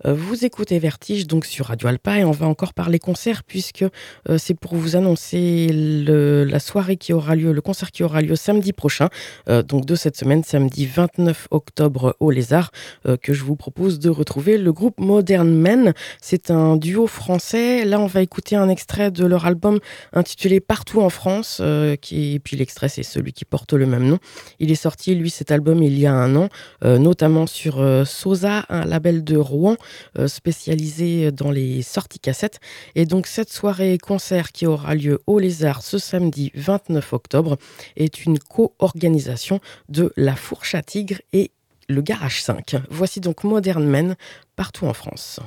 euh, 0.04 0.14
vous 0.14 0.44
écoutez 0.44 0.78
Vertige 0.78 1.26
donc 1.26 1.46
sur 1.46 1.66
Radio 1.66 1.88
Alpa 1.88 2.18
et 2.18 2.24
on 2.24 2.32
va 2.32 2.46
encore 2.46 2.74
parler 2.74 2.98
concert 2.98 3.44
puisque 3.44 3.84
euh, 4.28 4.36
c'est 4.38 4.54
pour 4.54 4.74
vous 4.74 4.96
annoncer 4.96 5.68
la 5.72 6.60
soirée 6.60 6.96
qui 6.96 7.12
aura 7.12 7.34
lieu, 7.34 7.52
le 7.52 7.60
concert 7.60 7.90
qui 7.90 8.02
aura 8.02 8.20
lieu 8.20 8.36
samedi 8.36 8.72
prochain, 8.72 9.08
donc 9.46 9.86
de 9.86 9.94
cette 9.94 10.16
semaine, 10.16 10.44
samedi 10.44 10.86
29 10.86 11.48
octobre 11.50 12.16
au 12.20 12.30
Lézard, 12.30 12.70
que 13.22 13.32
je 13.32 13.44
vous 13.44 13.56
propose 13.56 13.98
de 13.98 14.10
retrouver 14.10 14.58
le 14.58 14.72
groupe 14.72 15.00
Modern 15.00 15.48
Men. 15.48 15.94
C'est 16.20 16.50
un 16.50 16.76
duo 16.76 17.06
français. 17.06 17.84
Là, 17.84 18.00
on 18.00 18.06
va 18.06 18.22
écouter 18.22 18.56
un 18.56 18.68
extrait 18.68 19.10
de 19.10 19.24
leur 19.24 19.46
album 19.46 19.78
intitulé 20.12 20.31
Partout 20.66 21.00
en 21.00 21.10
France, 21.10 21.60
qui, 22.00 22.34
et 22.34 22.38
puis 22.38 22.56
l'extrait 22.56 22.88
c'est 22.88 23.02
celui 23.02 23.32
qui 23.32 23.44
porte 23.44 23.72
le 23.72 23.86
même 23.86 24.06
nom. 24.06 24.18
Il 24.58 24.70
est 24.70 24.76
sorti, 24.76 25.14
lui, 25.14 25.30
cet 25.30 25.50
album 25.50 25.82
il 25.82 25.98
y 25.98 26.06
a 26.06 26.14
un 26.14 26.34
an, 26.36 26.48
notamment 26.82 27.46
sur 27.46 27.82
Sosa, 28.06 28.64
un 28.68 28.84
label 28.84 29.24
de 29.24 29.36
Rouen, 29.36 29.76
euh, 30.18 30.28
spécialisé 30.28 31.32
dans 31.32 31.50
les 31.50 31.82
sorties 31.82 32.18
cassettes. 32.18 32.60
Et 32.94 33.06
donc 33.06 33.26
cette 33.26 33.52
soirée 33.52 33.98
concert 33.98 34.52
qui 34.52 34.66
aura 34.66 34.94
lieu 34.94 35.20
au 35.26 35.38
Lézard 35.38 35.82
ce 35.82 35.98
samedi 35.98 36.50
29 36.54 37.12
octobre 37.12 37.56
est 37.96 38.24
une 38.24 38.38
co-organisation 38.38 39.60
de 39.88 40.12
La 40.16 40.36
Fourche 40.36 40.74
à 40.74 40.82
Tigre 40.82 41.20
et 41.32 41.50
le 41.88 42.00
Garage 42.02 42.42
5. 42.42 42.76
Voici 42.90 43.20
donc 43.20 43.44
Modern 43.44 43.84
Men 43.84 44.16
partout 44.56 44.86
en 44.86 44.94
France. 44.94 45.40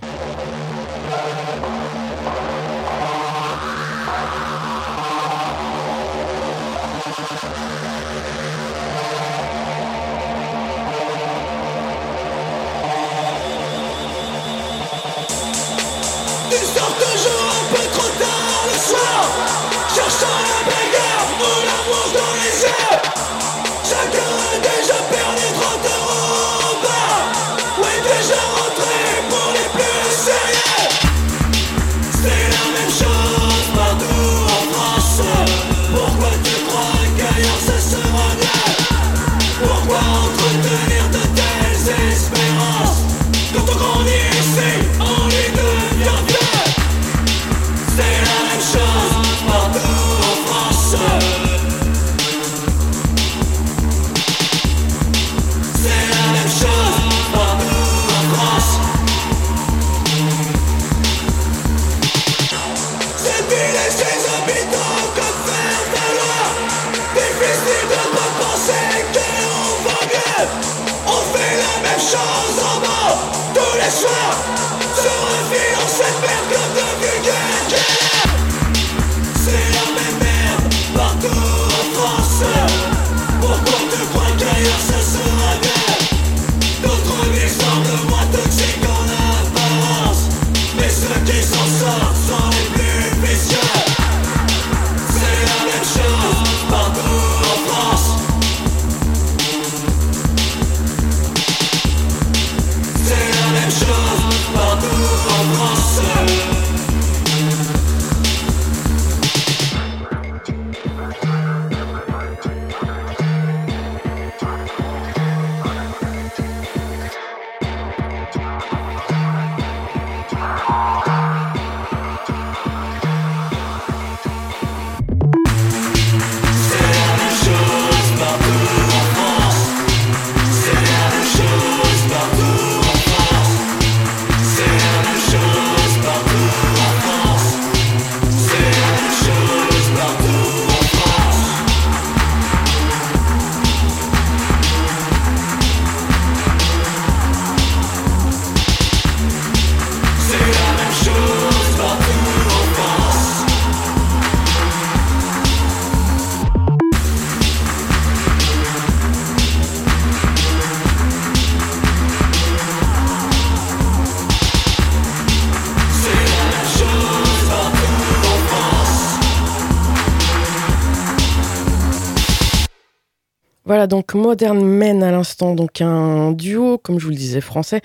Voilà 173.75 173.87
donc 173.87 174.13
Modern 174.13 174.63
Men 174.63 175.03
à 175.03 175.11
l'instant, 175.11 175.53
donc 175.53 175.81
un 175.81 176.31
duo, 176.31 176.77
comme 176.77 176.97
je 176.97 177.03
vous 177.03 177.09
le 177.09 177.17
disais, 177.17 177.41
français, 177.41 177.81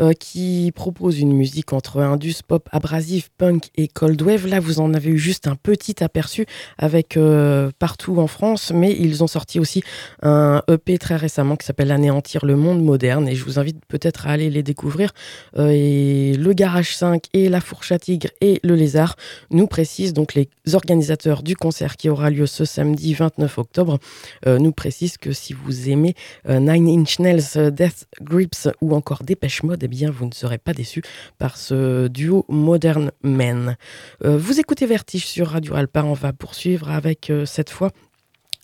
euh, 0.00 0.14
qui 0.14 0.72
propose 0.74 1.20
une 1.20 1.34
musique 1.34 1.74
entre 1.74 2.00
indus, 2.00 2.36
pop, 2.48 2.66
abrasif, 2.72 3.28
punk 3.36 3.68
et 3.76 3.86
cold 3.86 4.22
wave. 4.22 4.46
Là, 4.46 4.58
vous 4.58 4.80
en 4.80 4.94
avez 4.94 5.10
eu 5.10 5.18
juste 5.18 5.46
un 5.46 5.54
petit 5.54 6.02
aperçu 6.02 6.46
avec 6.78 7.18
euh, 7.18 7.70
partout 7.78 8.20
en 8.20 8.26
France, 8.26 8.72
mais 8.74 8.96
ils 8.98 9.22
ont 9.22 9.26
sorti 9.26 9.60
aussi 9.60 9.82
un 10.22 10.62
EP 10.66 10.96
très 10.96 11.16
récemment 11.16 11.56
qui 11.56 11.66
s'appelle 11.66 11.90
Anéantir 11.90 12.46
le 12.46 12.56
monde 12.56 12.82
moderne 12.82 13.28
et 13.28 13.34
je 13.34 13.44
vous 13.44 13.58
invite 13.58 13.84
peut-être 13.86 14.26
à 14.26 14.30
aller 14.30 14.48
les 14.48 14.62
découvrir. 14.62 15.10
Euh, 15.58 15.68
et 15.74 16.38
le 16.38 16.54
Garage 16.54 16.96
5 16.96 17.22
et 17.34 17.50
la 17.50 17.60
Fourche 17.60 17.92
à 17.92 17.98
Tigre 17.98 18.30
et 18.40 18.60
le 18.64 18.76
Lézard 18.76 19.16
nous 19.50 19.66
précisent, 19.66 20.14
donc 20.14 20.32
les 20.32 20.48
organisateurs 20.72 21.42
du 21.42 21.54
concert 21.54 21.98
qui 21.98 22.08
aura 22.08 22.30
lieu 22.30 22.46
ce 22.46 22.64
samedi 22.64 23.12
29 23.12 23.58
octobre, 23.58 23.98
nous 24.46 24.72
précisent 24.72 25.18
que 25.18 25.33
si 25.34 25.52
vous 25.52 25.90
aimez 25.90 26.14
euh, 26.48 26.58
Nine 26.60 27.00
Inch 27.00 27.18
Nails, 27.18 27.42
euh, 27.56 27.70
Death 27.70 28.06
Grips 28.20 28.68
ou 28.80 28.94
encore 28.94 29.22
Dépêche 29.22 29.62
Mode, 29.62 29.82
eh 29.82 29.88
bien 29.88 30.10
vous 30.10 30.26
ne 30.26 30.32
serez 30.32 30.58
pas 30.58 30.72
déçus 30.72 31.02
par 31.38 31.56
ce 31.56 32.08
duo 32.08 32.44
Modern 32.48 33.10
Men. 33.22 33.76
Euh, 34.24 34.38
vous 34.38 34.60
écoutez 34.60 34.86
Vertige 34.86 35.26
sur 35.26 35.48
Radio 35.48 35.74
Alpa, 35.74 36.02
on 36.02 36.14
va 36.14 36.32
poursuivre 36.32 36.90
avec 36.90 37.30
cette 37.44 37.70
fois 37.70 37.90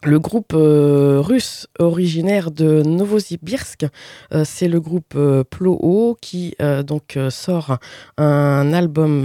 le 0.03 0.18
groupe 0.18 0.55
euh, 0.55 1.20
russe 1.20 1.66
originaire 1.78 2.51
de 2.51 2.82
Novosibirsk, 2.82 3.86
euh, 4.32 4.44
c'est 4.46 4.68
le 4.68 4.80
groupe 4.80 5.12
euh, 5.14 5.44
Ploho 5.44 6.16
qui 6.22 6.57
donc 6.86 7.18
sort 7.30 7.78
un 8.16 8.72
album 8.72 9.24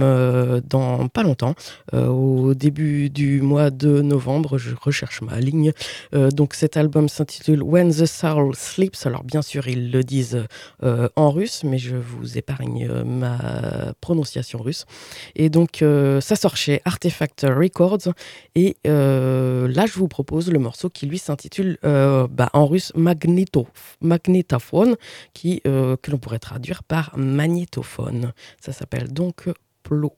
dans 0.68 1.08
pas 1.08 1.22
longtemps, 1.22 1.54
au 1.92 2.54
début 2.54 3.10
du 3.10 3.40
mois 3.40 3.70
de 3.70 4.00
novembre. 4.00 4.58
Je 4.58 4.74
recherche 4.80 5.22
ma 5.22 5.38
ligne. 5.38 5.72
donc 6.12 6.54
cet 6.54 6.76
album 6.76 7.08
s'intitule 7.08 7.62
When 7.62 7.90
the 7.90 8.06
Soul 8.06 8.54
Sleeps. 8.54 9.06
Alors 9.06 9.24
bien 9.24 9.42
sûr 9.42 9.68
ils 9.68 9.90
le 9.90 10.02
disent 10.02 10.44
en 10.82 11.30
russe, 11.30 11.62
mais 11.64 11.78
je 11.78 11.96
vous 11.96 12.38
épargne 12.38 12.88
ma 13.04 13.94
prononciation 14.00 14.60
russe. 14.60 14.84
Et 15.34 15.50
donc 15.50 15.84
ça 16.20 16.36
sort 16.36 16.56
chez 16.56 16.80
Artefact 16.84 17.46
Records. 17.48 18.12
Et 18.54 18.76
là 18.84 19.86
je 19.86 19.94
vous 19.94 20.08
propose 20.08 20.50
le 20.50 20.58
qui 20.92 21.06
lui 21.06 21.18
s'intitule 21.18 21.78
euh, 21.84 22.26
bah, 22.28 22.50
en 22.52 22.66
russe 22.66 22.92
Magneto, 22.94 23.66
Magnetophone, 24.00 24.96
qui, 25.32 25.62
euh, 25.66 25.96
que 25.96 26.10
l'on 26.10 26.18
pourrait 26.18 26.38
traduire 26.38 26.82
par 26.82 27.16
magnétophone. 27.16 28.32
Ça 28.60 28.72
s'appelle 28.72 29.12
donc 29.12 29.48
Plo. 29.82 30.12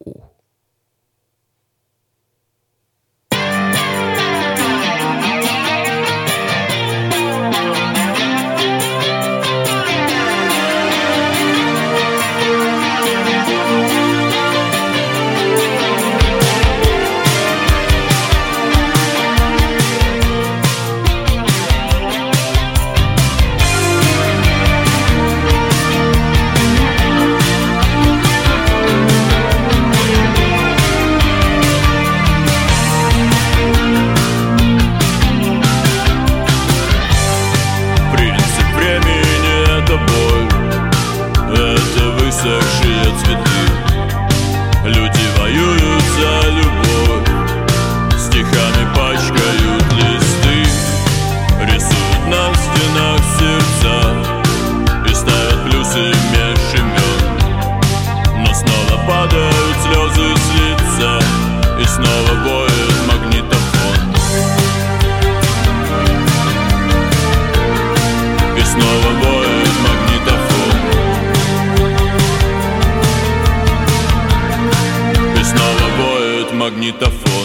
снова 68.78 69.10
воет 69.22 69.74
магнитофон. 69.86 70.70
И 75.36 75.44
снова 75.44 75.86
воет 75.98 76.52
магнитофон. 76.52 77.37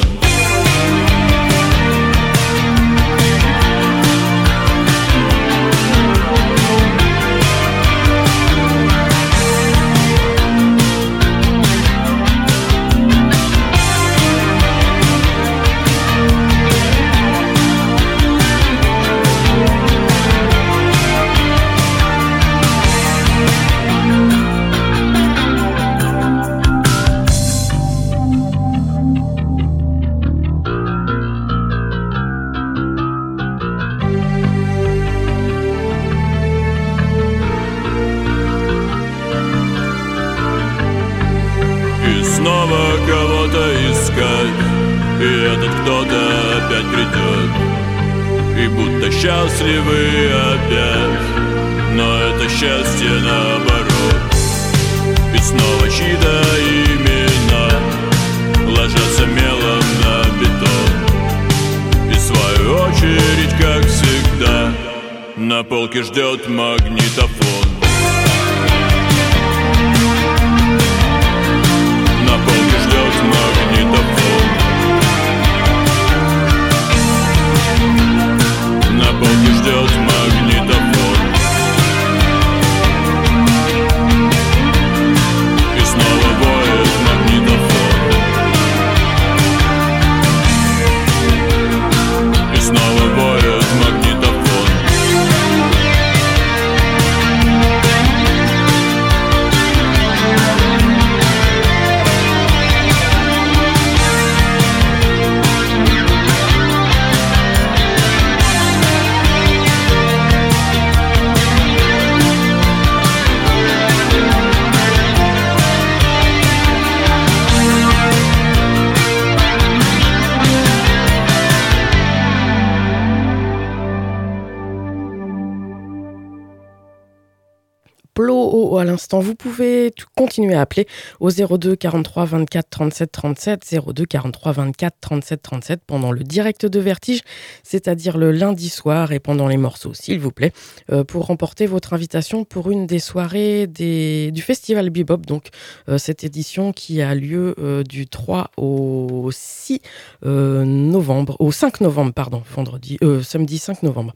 Pouvez 130.34 130.43
continuer 130.43 130.55
à 130.55 130.61
appeler 130.61 130.88
au 131.19 131.29
02 131.29 131.75
43 131.75 132.25
24 132.25 132.69
37 132.69 133.11
37, 133.11 133.75
02 133.88 134.05
43 134.05 134.51
24 134.51 134.95
37 134.99 135.41
37 135.41 135.81
pendant 135.86 136.11
le 136.11 136.23
direct 136.23 136.65
de 136.65 136.79
Vertige, 136.79 137.21
c'est-à-dire 137.63 138.17
le 138.17 138.31
lundi 138.31 138.69
soir 138.69 139.11
et 139.11 139.19
pendant 139.19 139.47
les 139.47 139.57
morceaux, 139.57 139.93
s'il 139.93 140.19
vous 140.19 140.31
plaît, 140.31 140.51
euh, 140.91 141.03
pour 141.03 141.27
remporter 141.27 141.67
votre 141.67 141.93
invitation 141.93 142.45
pour 142.45 142.71
une 142.71 142.88
des 142.88 142.99
soirées 142.99 143.67
du 143.67 144.41
Festival 144.41 144.89
Bebop, 144.89 145.25
donc 145.25 145.49
euh, 145.88 145.97
cette 145.97 146.23
édition 146.23 146.73
qui 146.73 147.01
a 147.01 147.13
lieu 147.13 147.55
euh, 147.59 147.84
du 147.84 148.07
3 148.07 148.51
au 148.57 149.29
6 149.31 149.81
novembre, 150.23 151.36
au 151.39 151.51
5 151.51 151.81
novembre, 151.81 152.13
pardon, 152.13 152.41
vendredi, 152.55 152.97
samedi 153.23 153.57
5 153.57 153.84
novembre. 153.84 154.13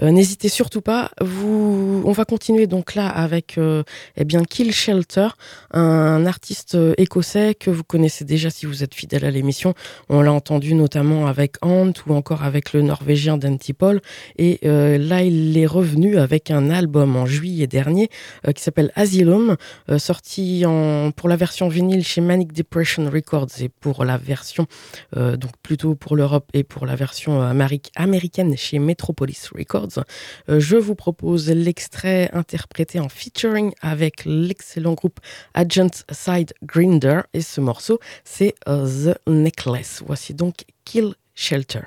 N'hésitez 0.00 0.48
surtout 0.48 0.80
pas, 0.80 1.10
on 1.20 2.12
va 2.12 2.24
continuer 2.24 2.66
donc 2.66 2.94
là 2.94 3.08
avec 3.08 3.58
eh 4.16 4.24
Kill 4.48 4.72
Shelter, 4.72 5.28
un, 5.72 6.26
artiste 6.26 6.76
écossais 6.96 7.54
que 7.54 7.70
vous 7.70 7.84
connaissez 7.84 8.24
déjà 8.24 8.50
si 8.50 8.66
vous 8.66 8.82
êtes 8.82 8.94
fidèle 8.94 9.24
à 9.24 9.30
l'émission. 9.30 9.74
On 10.08 10.20
l'a 10.20 10.32
entendu 10.32 10.74
notamment 10.74 11.26
avec 11.26 11.56
Ant 11.62 11.92
ou 12.06 12.14
encore 12.14 12.42
avec 12.42 12.72
le 12.72 12.82
Norvégien 12.82 13.38
Dentipol. 13.38 14.00
Et 14.36 14.58
là, 14.62 15.22
il 15.22 15.56
est 15.56 15.66
revenu 15.66 16.18
avec 16.18 16.50
un 16.50 16.70
album 16.70 17.16
en 17.16 17.26
juillet 17.26 17.66
dernier 17.66 18.10
qui 18.54 18.62
s'appelle 18.62 18.92
Asylum, 18.94 19.56
sorti 19.96 20.64
pour 21.16 21.28
la 21.28 21.36
version 21.36 21.68
vinyle 21.68 22.04
chez 22.04 22.20
Manic 22.20 22.52
Depression 22.52 23.08
Records 23.10 23.60
et 23.60 23.68
pour 23.68 24.04
la 24.04 24.18
version, 24.18 24.66
donc 25.16 25.52
plutôt 25.62 25.94
pour 25.94 26.16
l'Europe 26.16 26.48
et 26.52 26.64
pour 26.64 26.86
la 26.86 26.96
version 26.96 27.40
américaine 27.40 28.56
chez 28.56 28.78
Metropolis 28.78 29.48
Records. 29.54 30.04
Euh, 30.48 30.60
je 30.60 30.76
vous 30.76 30.94
propose 30.94 31.50
l'extrait 31.50 32.30
interprété 32.32 33.00
en 33.00 33.08
featuring 33.08 33.72
avec 33.80 34.24
l'excellent 34.24 34.94
groupe 34.94 35.20
Agent 35.54 36.04
Side 36.10 36.52
Grinder 36.62 37.22
et 37.32 37.40
ce 37.40 37.60
morceau 37.60 37.98
c'est 38.24 38.54
euh, 38.68 39.14
The 39.14 39.28
Necklace. 39.28 40.02
Voici 40.06 40.34
donc 40.34 40.64
Kill 40.84 41.14
Shelter. 41.34 41.82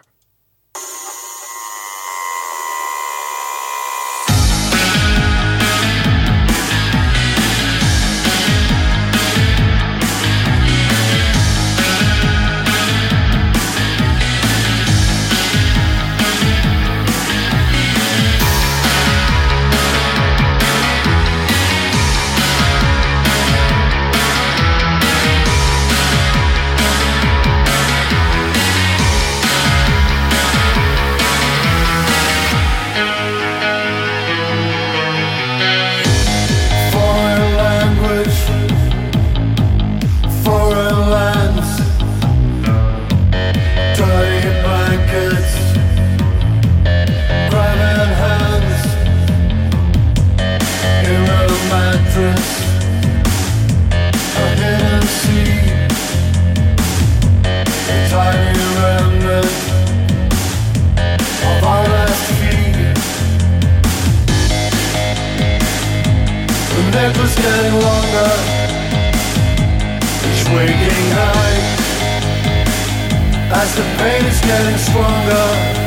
the 73.76 73.84
pain 73.98 74.26
is 74.26 74.42
getting 74.42 74.78
stronger. 74.78 75.81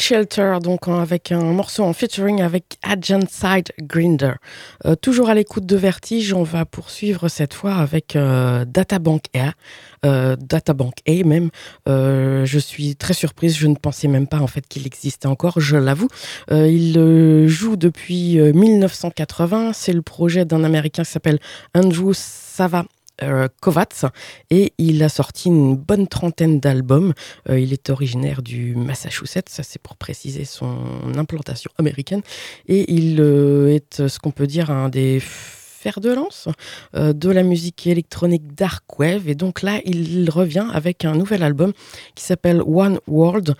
Shelter, 0.00 0.58
donc 0.62 0.88
avec 0.88 1.30
un 1.30 1.52
morceau 1.52 1.84
en 1.84 1.92
featuring 1.92 2.40
avec 2.40 2.78
Agent 2.82 3.26
Side 3.28 3.68
Grinder. 3.80 4.32
Euh, 4.86 4.94
toujours 4.94 5.28
à 5.28 5.34
l'écoute 5.34 5.66
de 5.66 5.76
Vertige, 5.76 6.32
on 6.32 6.42
va 6.42 6.64
poursuivre 6.64 7.28
cette 7.28 7.52
fois 7.52 7.74
avec 7.74 8.16
euh, 8.16 8.64
Databank 8.64 9.24
A. 9.36 9.52
Euh, 10.06 10.36
Databank 10.40 10.94
A 11.06 11.24
même. 11.24 11.50
je 11.86 12.58
suis 12.58 12.96
très 12.96 13.12
surprise, 13.12 13.56
je 13.56 13.66
ne 13.66 13.74
pensais 13.74 14.08
même 14.08 14.26
pas 14.26 14.38
en 14.38 14.46
fait 14.46 14.66
qu'il 14.66 14.86
existait 14.86 15.28
encore, 15.28 15.60
je 15.60 15.76
l'avoue. 15.76 16.08
il 16.50 17.46
joue 17.46 17.76
depuis 17.76 18.38
1980, 18.38 19.72
c'est 19.74 19.92
le 19.92 20.02
projet 20.02 20.44
d'un 20.44 20.64
Américain 20.64 21.02
qui 21.02 21.10
s'appelle 21.10 21.38
Andrew 21.74 22.12
Sava 22.14 22.84
euh, 23.22 23.48
Kovacs 23.60 24.04
et 24.50 24.72
il 24.78 25.02
a 25.02 25.08
sorti 25.08 25.48
une 25.48 25.76
bonne 25.76 26.06
trentaine 26.06 26.60
d'albums. 26.60 27.12
Euh, 27.48 27.58
il 27.58 27.72
est 27.72 27.90
originaire 27.90 28.42
du 28.42 28.74
Massachusetts, 28.74 29.48
ça 29.48 29.62
c'est 29.62 29.80
pour 29.80 29.96
préciser 29.96 30.44
son 30.44 30.76
implantation 31.16 31.70
américaine, 31.78 32.22
et 32.66 32.92
il 32.92 33.20
euh, 33.20 33.74
est 33.74 34.08
ce 34.08 34.18
qu'on 34.18 34.30
peut 34.30 34.46
dire 34.46 34.70
un 34.70 34.88
des 34.88 35.20
fers 35.20 36.00
de 36.00 36.12
lance 36.12 36.46
de 36.92 37.30
la 37.30 37.42
musique 37.42 37.86
électronique 37.86 38.54
dark 38.54 38.98
wave 38.98 39.30
et 39.30 39.34
donc 39.34 39.62
là 39.62 39.80
il 39.86 40.28
revient 40.28 40.66
avec 40.74 41.06
un 41.06 41.14
nouvel 41.14 41.42
album 41.42 41.72
qui 42.14 42.22
s'appelle 42.22 42.60
One 42.60 42.98
World 43.06 43.54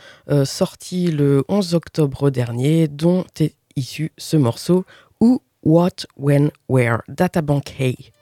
sorti 0.44 1.06
le 1.06 1.44
11 1.48 1.72
octobre 1.72 2.28
dernier 2.28 2.88
dont 2.88 3.24
est 3.40 3.54
issu 3.74 4.12
ce 4.18 4.36
morceau 4.36 4.84
Who, 5.18 5.42
What, 5.62 6.06
When, 6.16 6.50
Where 6.68 6.98
Databank 7.08 7.74
Hey. 7.78 8.12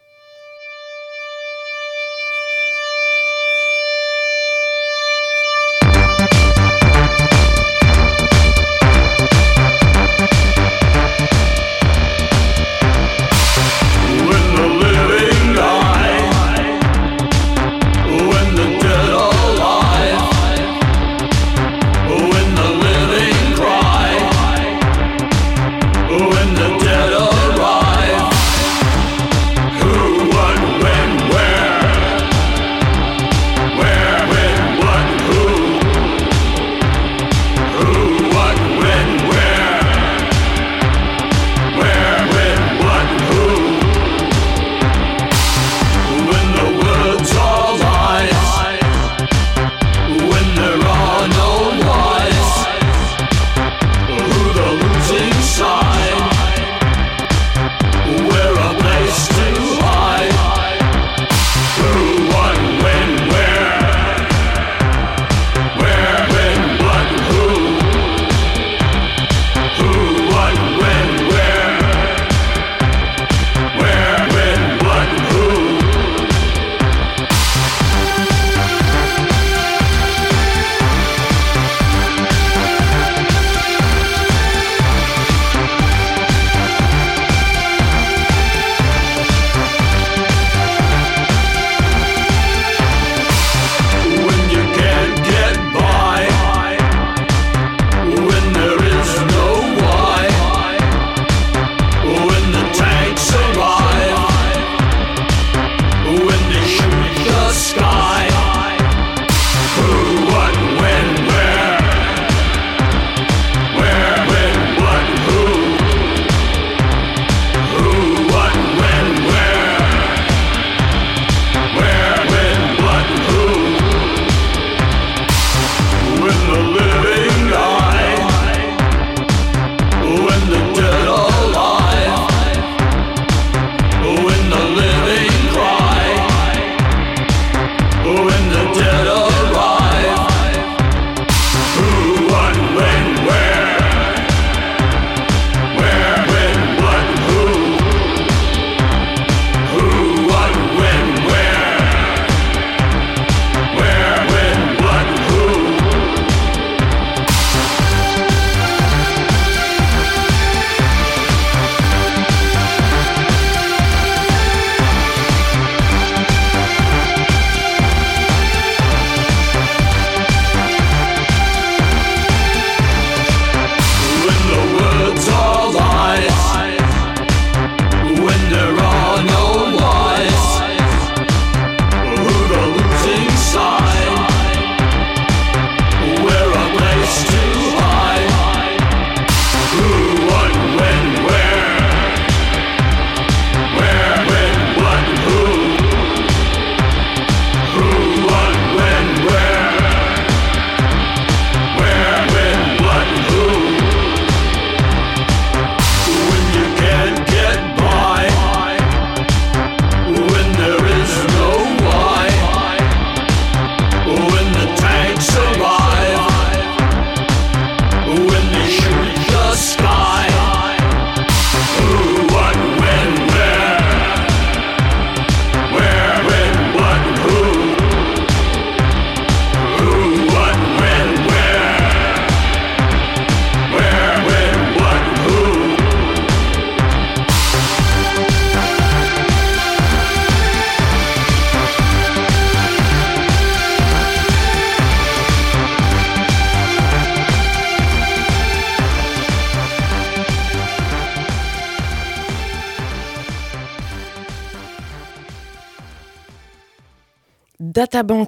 Databank 257.78 258.27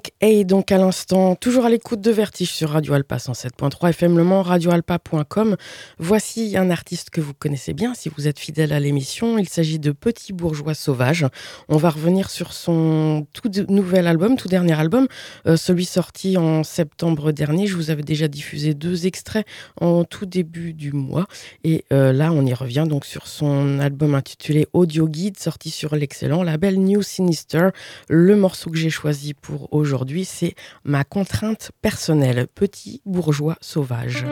donc 0.51 0.69
à 0.73 0.77
l'instant 0.77 1.35
toujours 1.35 1.63
à 1.63 1.69
l'écoute 1.69 2.01
de 2.01 2.11
Vertige 2.11 2.51
sur 2.51 2.71
Radio 2.71 2.93
Alpa 2.93 3.15
107.3 3.15 3.91
FM 3.91 4.17
Le 4.17 4.25
Mans, 4.25 4.41
radioalpa.com. 4.41 5.55
Voici 5.97 6.57
un 6.57 6.69
artiste 6.69 7.09
que 7.09 7.21
vous 7.21 7.33
connaissez 7.33 7.71
bien 7.71 7.93
si 7.93 8.09
vous 8.09 8.27
êtes 8.27 8.37
fidèle 8.37 8.73
à 8.73 8.81
l'émission. 8.81 9.37
Il 9.37 9.47
s'agit 9.47 9.79
de 9.79 9.93
Petit 9.93 10.33
Bourgeois 10.33 10.73
Sauvage. 10.73 11.25
On 11.69 11.77
va 11.77 11.89
revenir 11.89 12.29
sur 12.29 12.51
son 12.51 13.25
tout 13.31 13.49
nouvel 13.69 14.07
album, 14.07 14.35
tout 14.35 14.49
dernier 14.49 14.77
album, 14.77 15.07
euh, 15.47 15.55
celui 15.55 15.85
sorti 15.85 16.35
en 16.35 16.65
septembre 16.65 17.31
dernier. 17.31 17.65
Je 17.65 17.77
vous 17.77 17.89
avais 17.89 18.03
déjà 18.03 18.27
diffusé 18.27 18.73
deux 18.73 19.07
extraits 19.07 19.47
en 19.79 20.03
tout 20.03 20.25
début 20.25 20.73
du 20.73 20.91
mois. 20.91 21.27
Et 21.63 21.85
euh, 21.93 22.11
là, 22.11 22.33
on 22.33 22.45
y 22.45 22.53
revient 22.53 22.83
donc 22.85 23.05
sur 23.05 23.25
son 23.25 23.79
album 23.79 24.15
intitulé 24.15 24.67
Audio 24.73 25.07
Guide, 25.07 25.39
sorti 25.39 25.69
sur 25.69 25.95
l'excellent 25.95 26.43
label 26.43 26.77
New 26.77 27.01
Sinister. 27.03 27.69
Le 28.09 28.35
morceau 28.35 28.69
que 28.69 28.77
j'ai 28.77 28.89
choisi 28.89 29.33
pour 29.33 29.71
aujourd'hui, 29.71 30.25
c'est 30.25 30.40
ma 30.83 31.03
contrainte 31.03 31.71
personnelle, 31.81 32.47
petit 32.47 33.01
bourgeois 33.05 33.57
sauvage. 33.61 34.25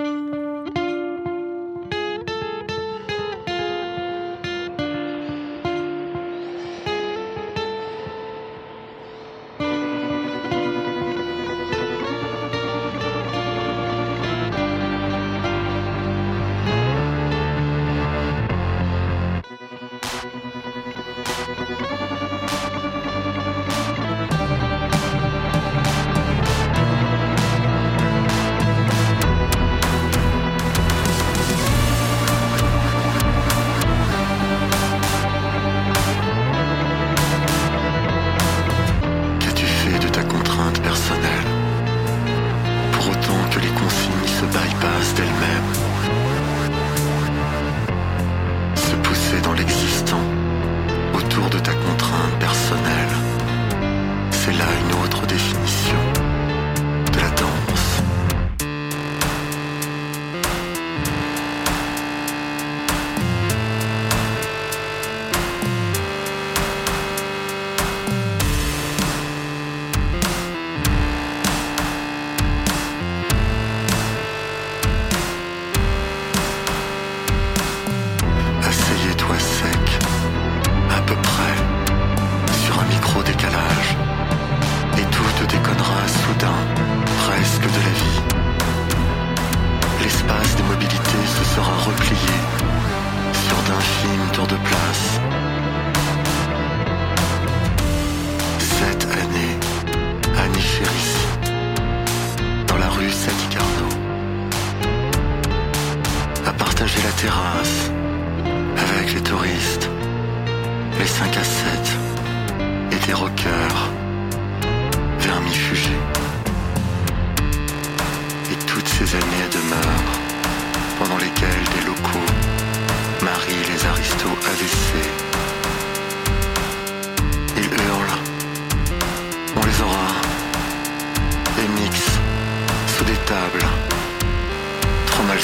trop 135.06 135.24
mal. 135.24 135.38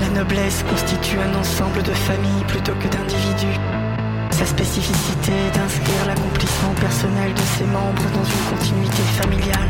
La 0.00 0.08
noblesse 0.08 0.64
constitue 0.70 1.18
un 1.18 1.34
ensemble 1.38 1.82
de 1.82 1.92
familles 1.92 2.44
plutôt 2.48 2.72
que 2.74 2.88
d'individus. 2.88 3.60
Sa 4.30 4.46
spécificité 4.46 5.32
est 5.32 5.58
d'inscrire 5.58 6.06
l'accomplissement 6.06 6.74
personnel 6.80 7.34
de 7.34 7.40
ses 7.58 7.64
membres 7.64 8.08
dans 8.14 8.24
une 8.24 8.56
continuité 8.56 9.02
familiale. 9.20 9.68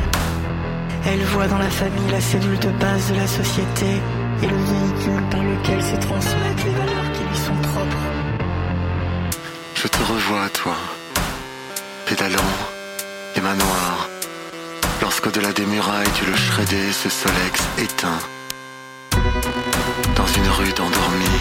Elle 1.06 1.24
voit 1.24 1.48
dans 1.48 1.58
la 1.58 1.70
famille 1.70 2.10
la 2.10 2.20
cellule 2.20 2.58
de 2.58 2.70
base 2.70 3.10
de 3.10 3.16
la 3.16 3.26
société 3.26 3.86
et 4.42 4.46
le 4.46 4.56
véhicule 4.56 5.22
par 5.30 5.42
lequel 5.42 5.82
se 5.82 5.96
transmettent 5.96 6.64
les 6.64 6.72
valeurs 6.72 7.12
qui 7.14 7.22
lui 7.28 7.36
sont 7.36 7.68
propres. 7.70 8.06
Je 9.74 9.88
te 9.88 10.02
revois, 10.02 10.48
toi, 10.50 10.76
pédalant 12.06 12.52
et 13.36 13.40
manoirs 13.40 13.95
qu'au-delà 15.26 15.52
des 15.52 15.66
murailles 15.66 16.06
du 16.20 16.30
le 16.30 16.36
shreddé, 16.36 16.92
ce 16.92 17.08
solex 17.08 17.60
éteint, 17.78 18.20
dans 20.14 20.26
une 20.26 20.48
rue 20.48 20.70
endormie, 20.78 21.40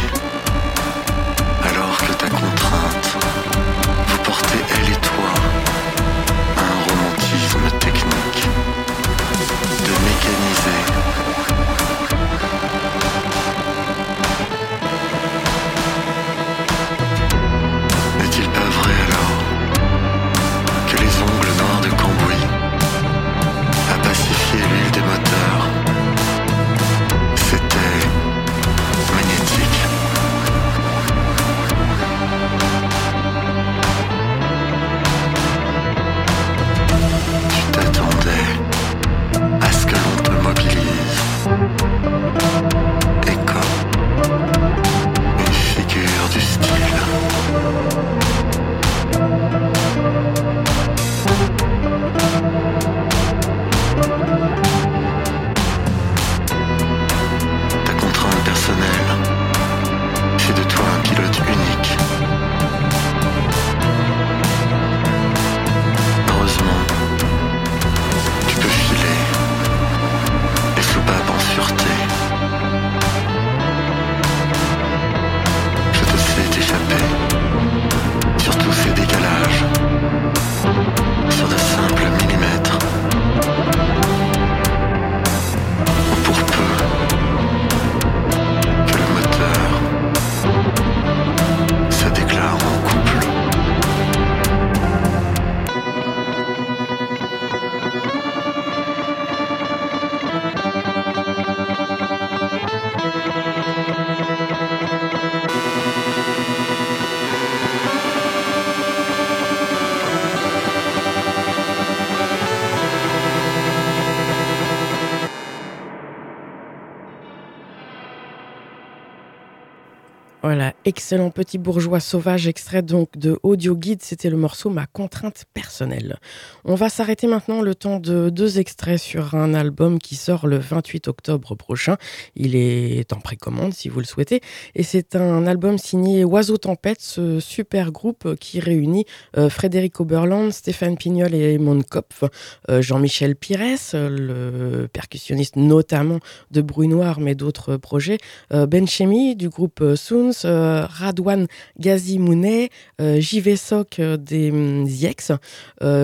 excellent 120.86 121.32
petit 121.32 121.58
bourgeois 121.58 122.00
sauvage, 122.00 122.48
extrait 122.48 122.84
donc 122.84 123.18
de 123.18 123.40
Audio 123.42 123.76
Guide, 123.76 124.04
c'était 124.04 124.30
le 124.30 124.38
morceau 124.38 124.70
Ma 124.70 124.86
contrainte 124.86 125.46
personnelle. 125.54 126.18
On 126.64 126.76
va 126.76 126.90
s'arrêter 126.90 127.26
maintenant 127.26 127.64
le 127.64 127.74
temps 127.74 128.00
de 128.00 128.30
deux 128.30 128.60
extraits 128.60 129.00
sur 129.00 129.34
un 129.34 129.56
album 129.56 129.98
qui 129.98 130.16
sort 130.16 130.46
le 130.46 130.58
28 130.58 131.08
octobre 131.08 131.56
prochain. 131.56 131.98
Il 132.36 132.56
est 132.56 133.12
en 133.14 133.20
précommande 133.20 133.74
si 133.74 133.90
vous 133.90 134.00
le 134.00 134.06
souhaitez. 134.06 134.42
Et 134.76 134.84
c'est 134.84 135.16
un 135.16 135.48
album 135.48 135.80
signé 135.80 136.24
Oiseau 136.24 136.58
Tempête, 136.58 137.02
ce 137.02 137.40
super 137.40 137.92
groupe 137.92 138.36
qui 138.36 138.60
réunit 138.60 139.06
euh, 139.38 139.50
Frédéric 139.50 140.00
Oberland, 140.00 140.52
Stéphane 140.52 140.98
Pignol 140.98 141.34
et 141.34 141.58
Mon 141.58 141.82
Kopf, 141.82 142.26
euh, 142.70 142.84
Jean-Michel 142.84 143.36
Pires, 143.36 143.56
le 143.94 144.88
percussionniste 144.94 145.56
notamment 145.56 146.20
de 146.52 146.62
Bruit 146.62 146.88
Noir 146.88 147.20
mais 147.20 147.34
d'autres 147.34 147.78
projets, 147.78 148.20
euh, 148.54 148.68
Ben 148.68 148.88
Chemi 148.88 149.36
du 149.36 149.50
groupe 149.50 149.84
Soons, 149.96 150.46
euh, 150.76 150.86
Radwan 150.88 151.48
Gazimounet, 151.80 152.70
euh, 153.02 153.20
JV 153.20 153.56
Sok 153.56 154.00
euh, 154.00 154.18
des 154.18 154.52
Ziex, 154.86 155.32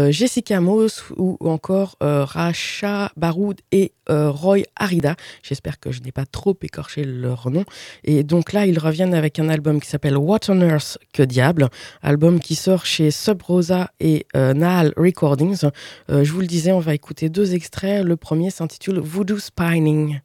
Jessica 0.09 0.61
Moss 0.61 1.03
ou 1.17 1.37
encore 1.41 1.95
Racha 1.99 3.11
Baroud 3.15 3.59
et 3.71 3.93
Roy 4.07 4.63
Arida. 4.75 5.15
J'espère 5.43 5.79
que 5.79 5.91
je 5.91 6.01
n'ai 6.01 6.11
pas 6.11 6.25
trop 6.25 6.57
écorché 6.61 7.03
leur 7.03 7.49
nom. 7.49 7.63
Et 8.03 8.23
donc 8.23 8.53
là, 8.53 8.65
ils 8.65 8.77
reviennent 8.79 9.13
avec 9.13 9.39
un 9.39 9.49
album 9.49 9.79
qui 9.79 9.89
s'appelle 9.89 10.17
What 10.17 10.49
on 10.49 10.61
Earth 10.61 10.97
que 11.13 11.23
diable, 11.23 11.69
album 12.01 12.39
qui 12.39 12.55
sort 12.55 12.85
chez 12.85 13.11
Sub 13.11 13.41
Rosa 13.41 13.91
et 13.99 14.25
Nahal 14.33 14.93
Recordings. 14.97 15.69
je 16.09 16.31
vous 16.31 16.41
le 16.41 16.47
disais, 16.47 16.71
on 16.71 16.79
va 16.79 16.93
écouter 16.93 17.29
deux 17.29 17.53
extraits. 17.53 18.03
Le 18.03 18.17
premier 18.17 18.51
s'intitule 18.51 18.99
Voodoo 18.99 19.39
Spining. 19.39 20.19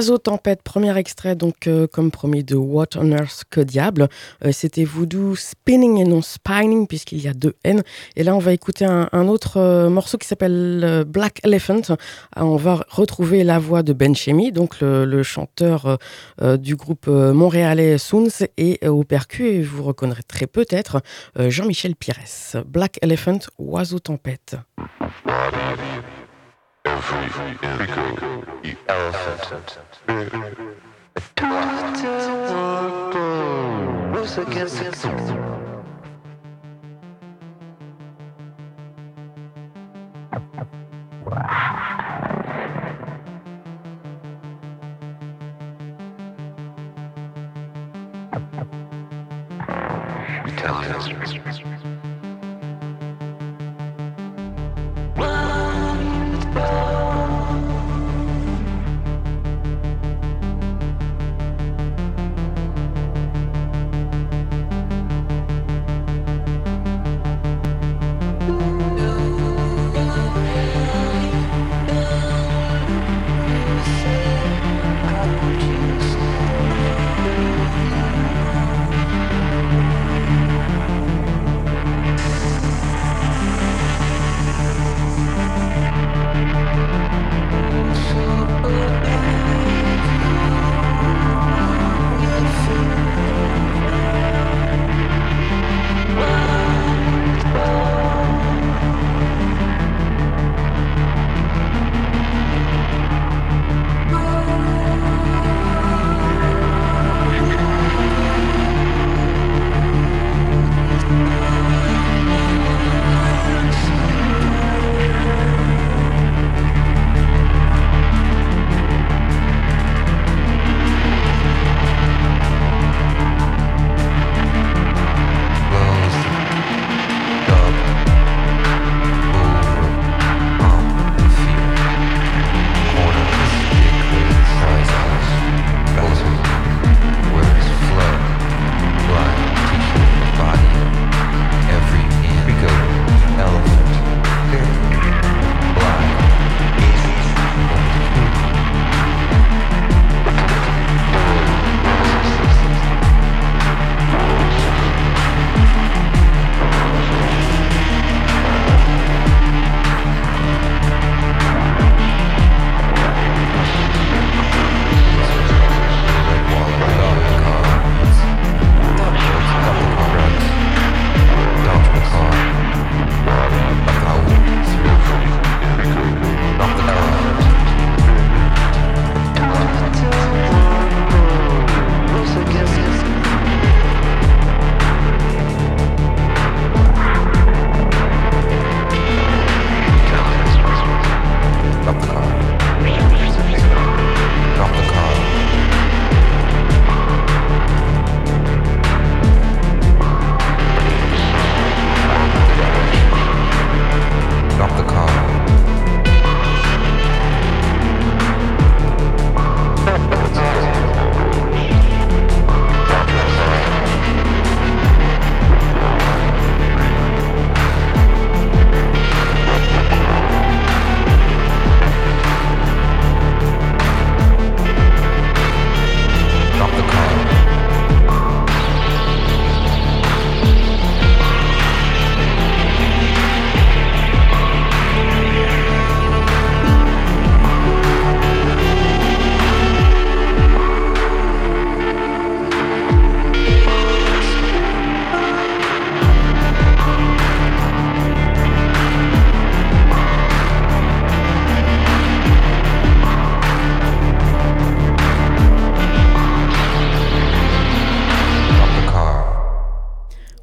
Oiseau 0.00 0.16
Tempête, 0.16 0.62
premier 0.62 0.96
extrait, 0.96 1.36
donc 1.36 1.66
euh, 1.66 1.86
comme 1.86 2.10
promis 2.10 2.42
de 2.42 2.56
What 2.56 2.96
on 2.96 3.12
Earth 3.12 3.44
que 3.50 3.60
diable. 3.60 4.08
Euh, 4.42 4.50
c'était 4.50 4.84
Voodoo 4.84 5.36
Spinning 5.36 5.98
et 5.98 6.04
non 6.04 6.22
Spining, 6.22 6.86
puisqu'il 6.86 7.20
y 7.20 7.28
a 7.28 7.34
deux 7.34 7.52
N. 7.64 7.82
Et 8.16 8.22
là, 8.22 8.34
on 8.34 8.38
va 8.38 8.54
écouter 8.54 8.86
un, 8.86 9.28
autre 9.28 9.58
euh, 9.58 9.90
morceau 9.90 10.16
qui 10.16 10.26
s'appelle 10.26 11.04
Black 11.06 11.40
Elephant. 11.44 11.82
on 12.34 12.56
va 12.56 12.82
retrouver 12.88 13.44
la 13.44 13.58
voix 13.58 13.82
de 13.82 13.92
Ben 13.92 14.16
Chemi, 14.16 14.52
donc 14.52 14.80
le, 14.80 15.22
chanteur 15.22 15.98
du 16.40 16.76
groupe 16.76 17.06
montréalais 17.06 17.98
Soons, 17.98 18.46
et 18.56 18.88
au 18.88 19.04
percu, 19.04 19.48
et 19.48 19.60
vous 19.60 19.82
reconnaîtrez 19.82 20.46
peut-être 20.46 21.02
Jean-Michel 21.38 21.94
Pires. 21.94 22.16
Black 22.64 22.98
Elephant, 23.02 23.40
Oiseau 23.58 23.98
Tempête. 23.98 24.56
Intelligence. 30.10 30.50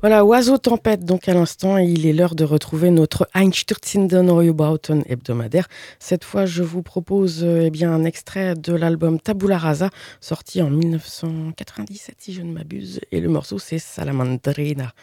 Voilà, 0.08 0.24
Oiseau 0.24 0.58
Tempête, 0.58 1.04
donc 1.04 1.28
à 1.28 1.34
l'instant, 1.34 1.76
il 1.76 2.06
est 2.06 2.14
l'heure 2.14 2.34
de 2.34 2.46
retrouver 2.46 2.92
notre 2.92 3.28
Einstürzen 3.36 4.08
Neubauten 4.08 5.04
hebdomadaire. 5.06 5.68
Cette 6.00 6.24
fois, 6.24 6.46
je 6.46 6.64
vous 6.64 6.82
propose 6.82 7.44
euh, 7.44 7.66
eh 7.66 7.70
bien, 7.70 7.92
un 7.92 8.06
extrait 8.06 8.56
de 8.56 8.74
l'album 8.74 9.20
Tabula 9.20 9.58
Rasa, 9.58 9.90
sorti 10.22 10.62
en 10.62 10.70
1997, 10.70 12.16
si 12.20 12.32
je 12.32 12.42
ne 12.42 12.54
m'abuse, 12.54 13.02
et 13.12 13.20
le 13.20 13.28
morceau 13.28 13.60
c'est 13.60 13.80
Salamandrina 13.80 14.94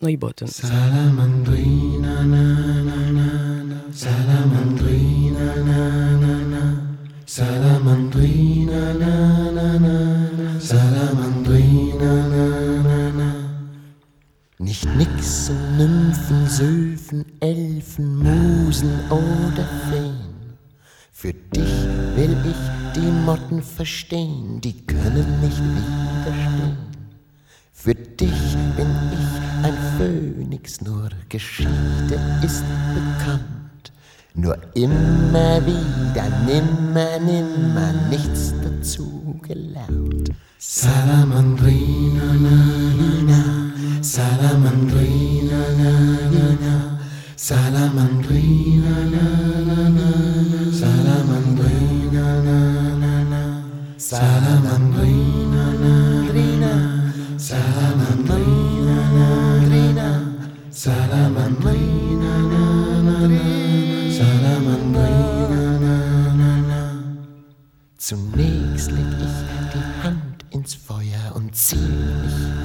Neubauten. 0.00 0.48
Salamandrina, 0.48 2.24
Salamandrina, 3.92 5.44
Salamandrina, 7.26 8.94
Salamandrina, 10.58 12.65
Nicht 14.58 14.86
Nixen, 14.96 15.76
Nymphen, 15.76 16.46
Söfen, 16.48 17.26
Elfen, 17.40 18.16
Musen 18.16 18.90
oder 19.10 19.68
Feen. 19.90 20.56
Für 21.12 21.34
dich 21.34 21.84
will 22.14 22.34
ich 22.42 22.94
die 22.94 23.10
Motten 23.26 23.62
verstehen, 23.62 24.58
die 24.62 24.86
können 24.86 25.40
nicht 25.42 25.58
widerstehen. 25.58 26.78
Für 27.74 27.94
dich 27.94 28.56
bin 28.76 28.88
ich 29.12 29.64
ein 29.66 29.76
Phönix, 29.98 30.80
nur 30.80 31.10
Geschichte 31.28 32.18
ist 32.42 32.64
bekannt. 32.94 33.92
Nur 34.34 34.56
immer 34.74 35.60
wieder, 35.66 36.30
nimmer, 36.46 37.18
nimmer, 37.18 37.92
nichts 38.08 38.54
dazu 38.62 39.38
gelernt. 39.42 40.30
Salamandrina, 40.58 42.34
na, 44.14 44.28
na, 44.38 44.54
na, 44.54 44.66
Salamandrina, 44.66 45.62
na, 45.76 45.92
na, 46.30 46.46
na, 46.62 46.74
Salamandrina, 47.36 48.94
na, 49.10 49.26
na, 49.66 49.88
na, 49.88 50.08
Salamandrina, 50.70 52.26
na, 52.46 52.58
na, 53.02 53.24
na, 53.24 53.42
Salamandrina, 53.98 55.64
na, 55.82 55.94
Rina, 56.32 56.74
Salamandrina, 57.36 58.96
na, 59.16 59.28
Rina, 59.72 60.08
Salamandrina, 60.70 62.32
na, 62.52 62.64
na, 63.02 63.16
na, 63.26 63.42
Salamandrina, 64.18 65.62
na, 65.82 65.94
na, 66.40 66.50
na. 66.70 66.80
Zunächst 67.98 68.90
leg 68.92 69.10
ich 69.18 69.38
die 69.72 70.04
Hand 70.04 70.44
ins 70.50 70.74
Feuer 70.74 71.34
und 71.34 71.56
zieh 71.56 71.76
mich 71.76 72.55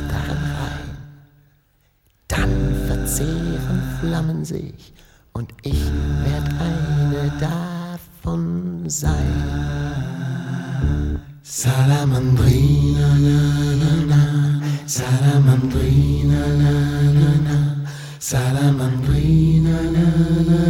Dann 3.21 3.27
verzehren 3.27 3.81
Flammen 3.99 4.45
sich 4.45 4.93
und 5.33 5.53
ich 5.61 5.85
werd 6.23 6.47
eine 6.59 7.31
davon 7.39 8.83
sein. 8.87 9.59
Salamandrina, 11.43 13.07
na, 13.19 13.39
na, 13.81 13.91
na, 14.07 14.21
Salamandrina, 14.87 16.41
na, 16.61 16.73
na, 17.19 17.29
na, 17.47 17.57
Salamandrina, 18.19 19.77
na, 19.95 20.07
na, 20.39 20.43
na, 20.49 20.60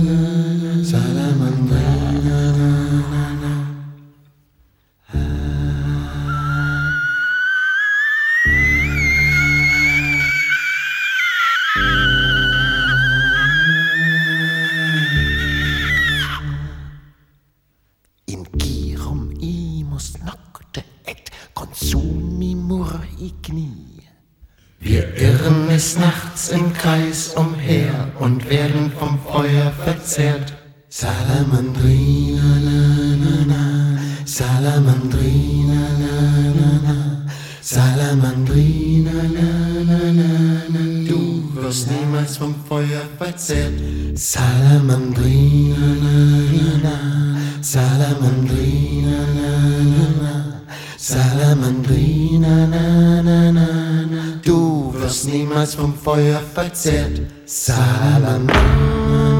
verzehrt. 30.11 30.53
Salamandrina, 30.89 32.43
na, 32.65 32.79
na, 33.23 33.45
na, 33.45 33.99
Salamandrina, 34.25 35.81
na, 36.01 36.15
na, 36.57 36.69
na, 36.83 37.25
Salamandrina, 37.61 39.11
na, 39.11 39.49
na, 39.87 39.99
na, 40.11 40.29
na, 40.73 40.83
du 41.07 41.43
wirst 41.55 41.87
niemals 41.89 42.37
vom 42.37 42.53
Feuer 42.67 43.07
verzehrt. 43.17 43.73
Salamandrina, 44.15 45.77
na, 46.03 46.15
na, 46.57 46.69
na, 46.83 46.95
Salamandrina, 47.61 49.17
na, 49.37 49.51
na, 49.93 50.05
na, 50.21 50.33
Salamandrina, 50.97 52.67
na, 52.67 53.21
na, 53.21 53.51
na, 53.51 53.65
na, 54.11 54.41
du 54.43 54.91
wirst 54.93 55.25
niemals 55.31 55.75
vom 55.75 55.93
Feuer 55.93 56.41
verzehrt. 56.53 57.21
Salamandrina, 57.45 58.51
Salamandrina, 58.51 59.30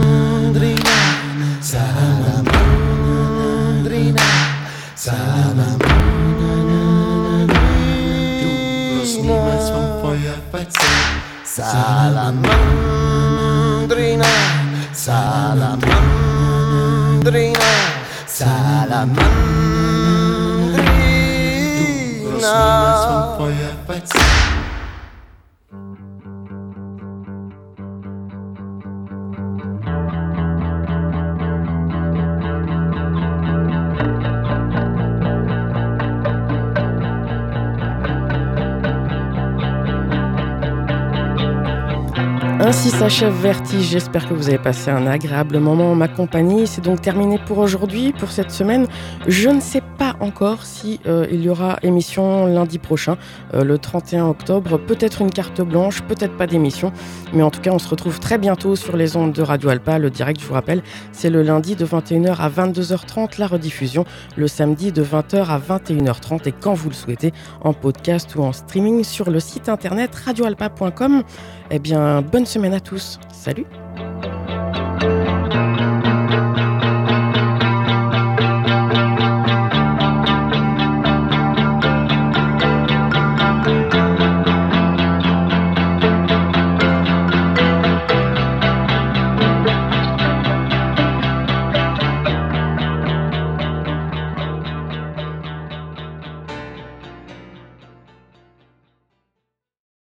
Feuer 10.62 10.70
verzehrt. 10.70 10.86
Salamandrina, 11.44 14.26
Salamandrina, 14.94 17.60
Salamandrina, 18.28 19.10
du 22.18 22.32
wirst 22.32 22.54
niemals 22.54 23.06
vom 23.06 23.38
Feuer 23.38 23.74
s'achève 42.92 43.34
Vertige. 43.34 43.90
J'espère 43.90 44.28
que 44.28 44.34
vous 44.34 44.50
avez 44.50 44.58
passé 44.58 44.92
un 44.92 45.08
agréable 45.08 45.60
moment 45.60 45.92
en 45.92 45.96
ma 45.96 46.08
compagnie. 46.08 46.68
C'est 46.68 46.82
donc 46.82 47.02
terminé 47.02 47.40
pour 47.46 47.60
aujourd'hui, 47.60 48.12
pour 48.12 48.32
cette 48.32 48.52
semaine. 48.52 48.88
Je 49.28 49.50
ne 49.50 49.62
sais 49.62 49.82
pas 49.98 50.16
encore 50.20 50.64
si 50.64 51.00
euh, 51.06 51.26
il 51.32 51.42
y 51.42 51.50
aura 51.50 51.78
émission 51.84 52.48
lundi 52.48 52.80
prochain, 52.80 53.18
euh, 53.54 53.64
le 53.64 53.78
31 53.78 54.28
octobre. 54.28 54.78
Peut-être 54.78 55.22
une 55.22 55.32
carte 55.32 55.62
blanche, 55.62 56.02
peut-être 56.02 56.36
pas 56.36 56.48
d'émission. 56.48 56.92
Mais 57.34 57.44
en 57.44 57.50
tout 57.52 57.62
cas, 57.62 57.72
on 57.72 57.80
se 57.80 57.88
retrouve 57.88 58.20
très 58.20 58.38
bientôt 58.38 58.76
sur 58.76 58.98
les 58.98 59.16
ondes 59.16 59.32
de 59.34 59.42
Radio 59.42 59.70
Alpa. 59.70 59.98
Le 59.98 60.10
direct, 60.10 60.42
je 60.42 60.46
vous 60.46 60.54
rappelle, 60.54 60.82
c'est 61.12 61.30
le 61.30 61.44
lundi 61.44 61.76
de 61.76 61.86
21h 61.86 62.38
à 62.38 62.50
22h30, 62.50 63.40
la 63.40 63.48
rediffusion 63.48 64.06
le 64.36 64.48
samedi 64.48 64.92
de 64.92 65.04
20h 65.04 65.46
à 65.46 65.60
21h30 65.60 66.48
et 66.48 66.52
quand 66.52 66.74
vous 66.74 66.90
le 66.90 66.96
souhaitez, 66.96 67.34
en 67.62 67.74
podcast 67.74 68.36
ou 68.36 68.44
en 68.44 68.54
streaming 68.54 69.04
sur 69.04 69.30
le 69.30 69.40
site 69.40 69.70
internet 69.70 70.14
radioalpa.com. 70.16 71.24
Eh 71.74 71.80
bien, 71.80 72.22
bonne 72.22 72.46
semaine 72.46 72.74
tous. 72.84 73.20
Salut 73.32 73.66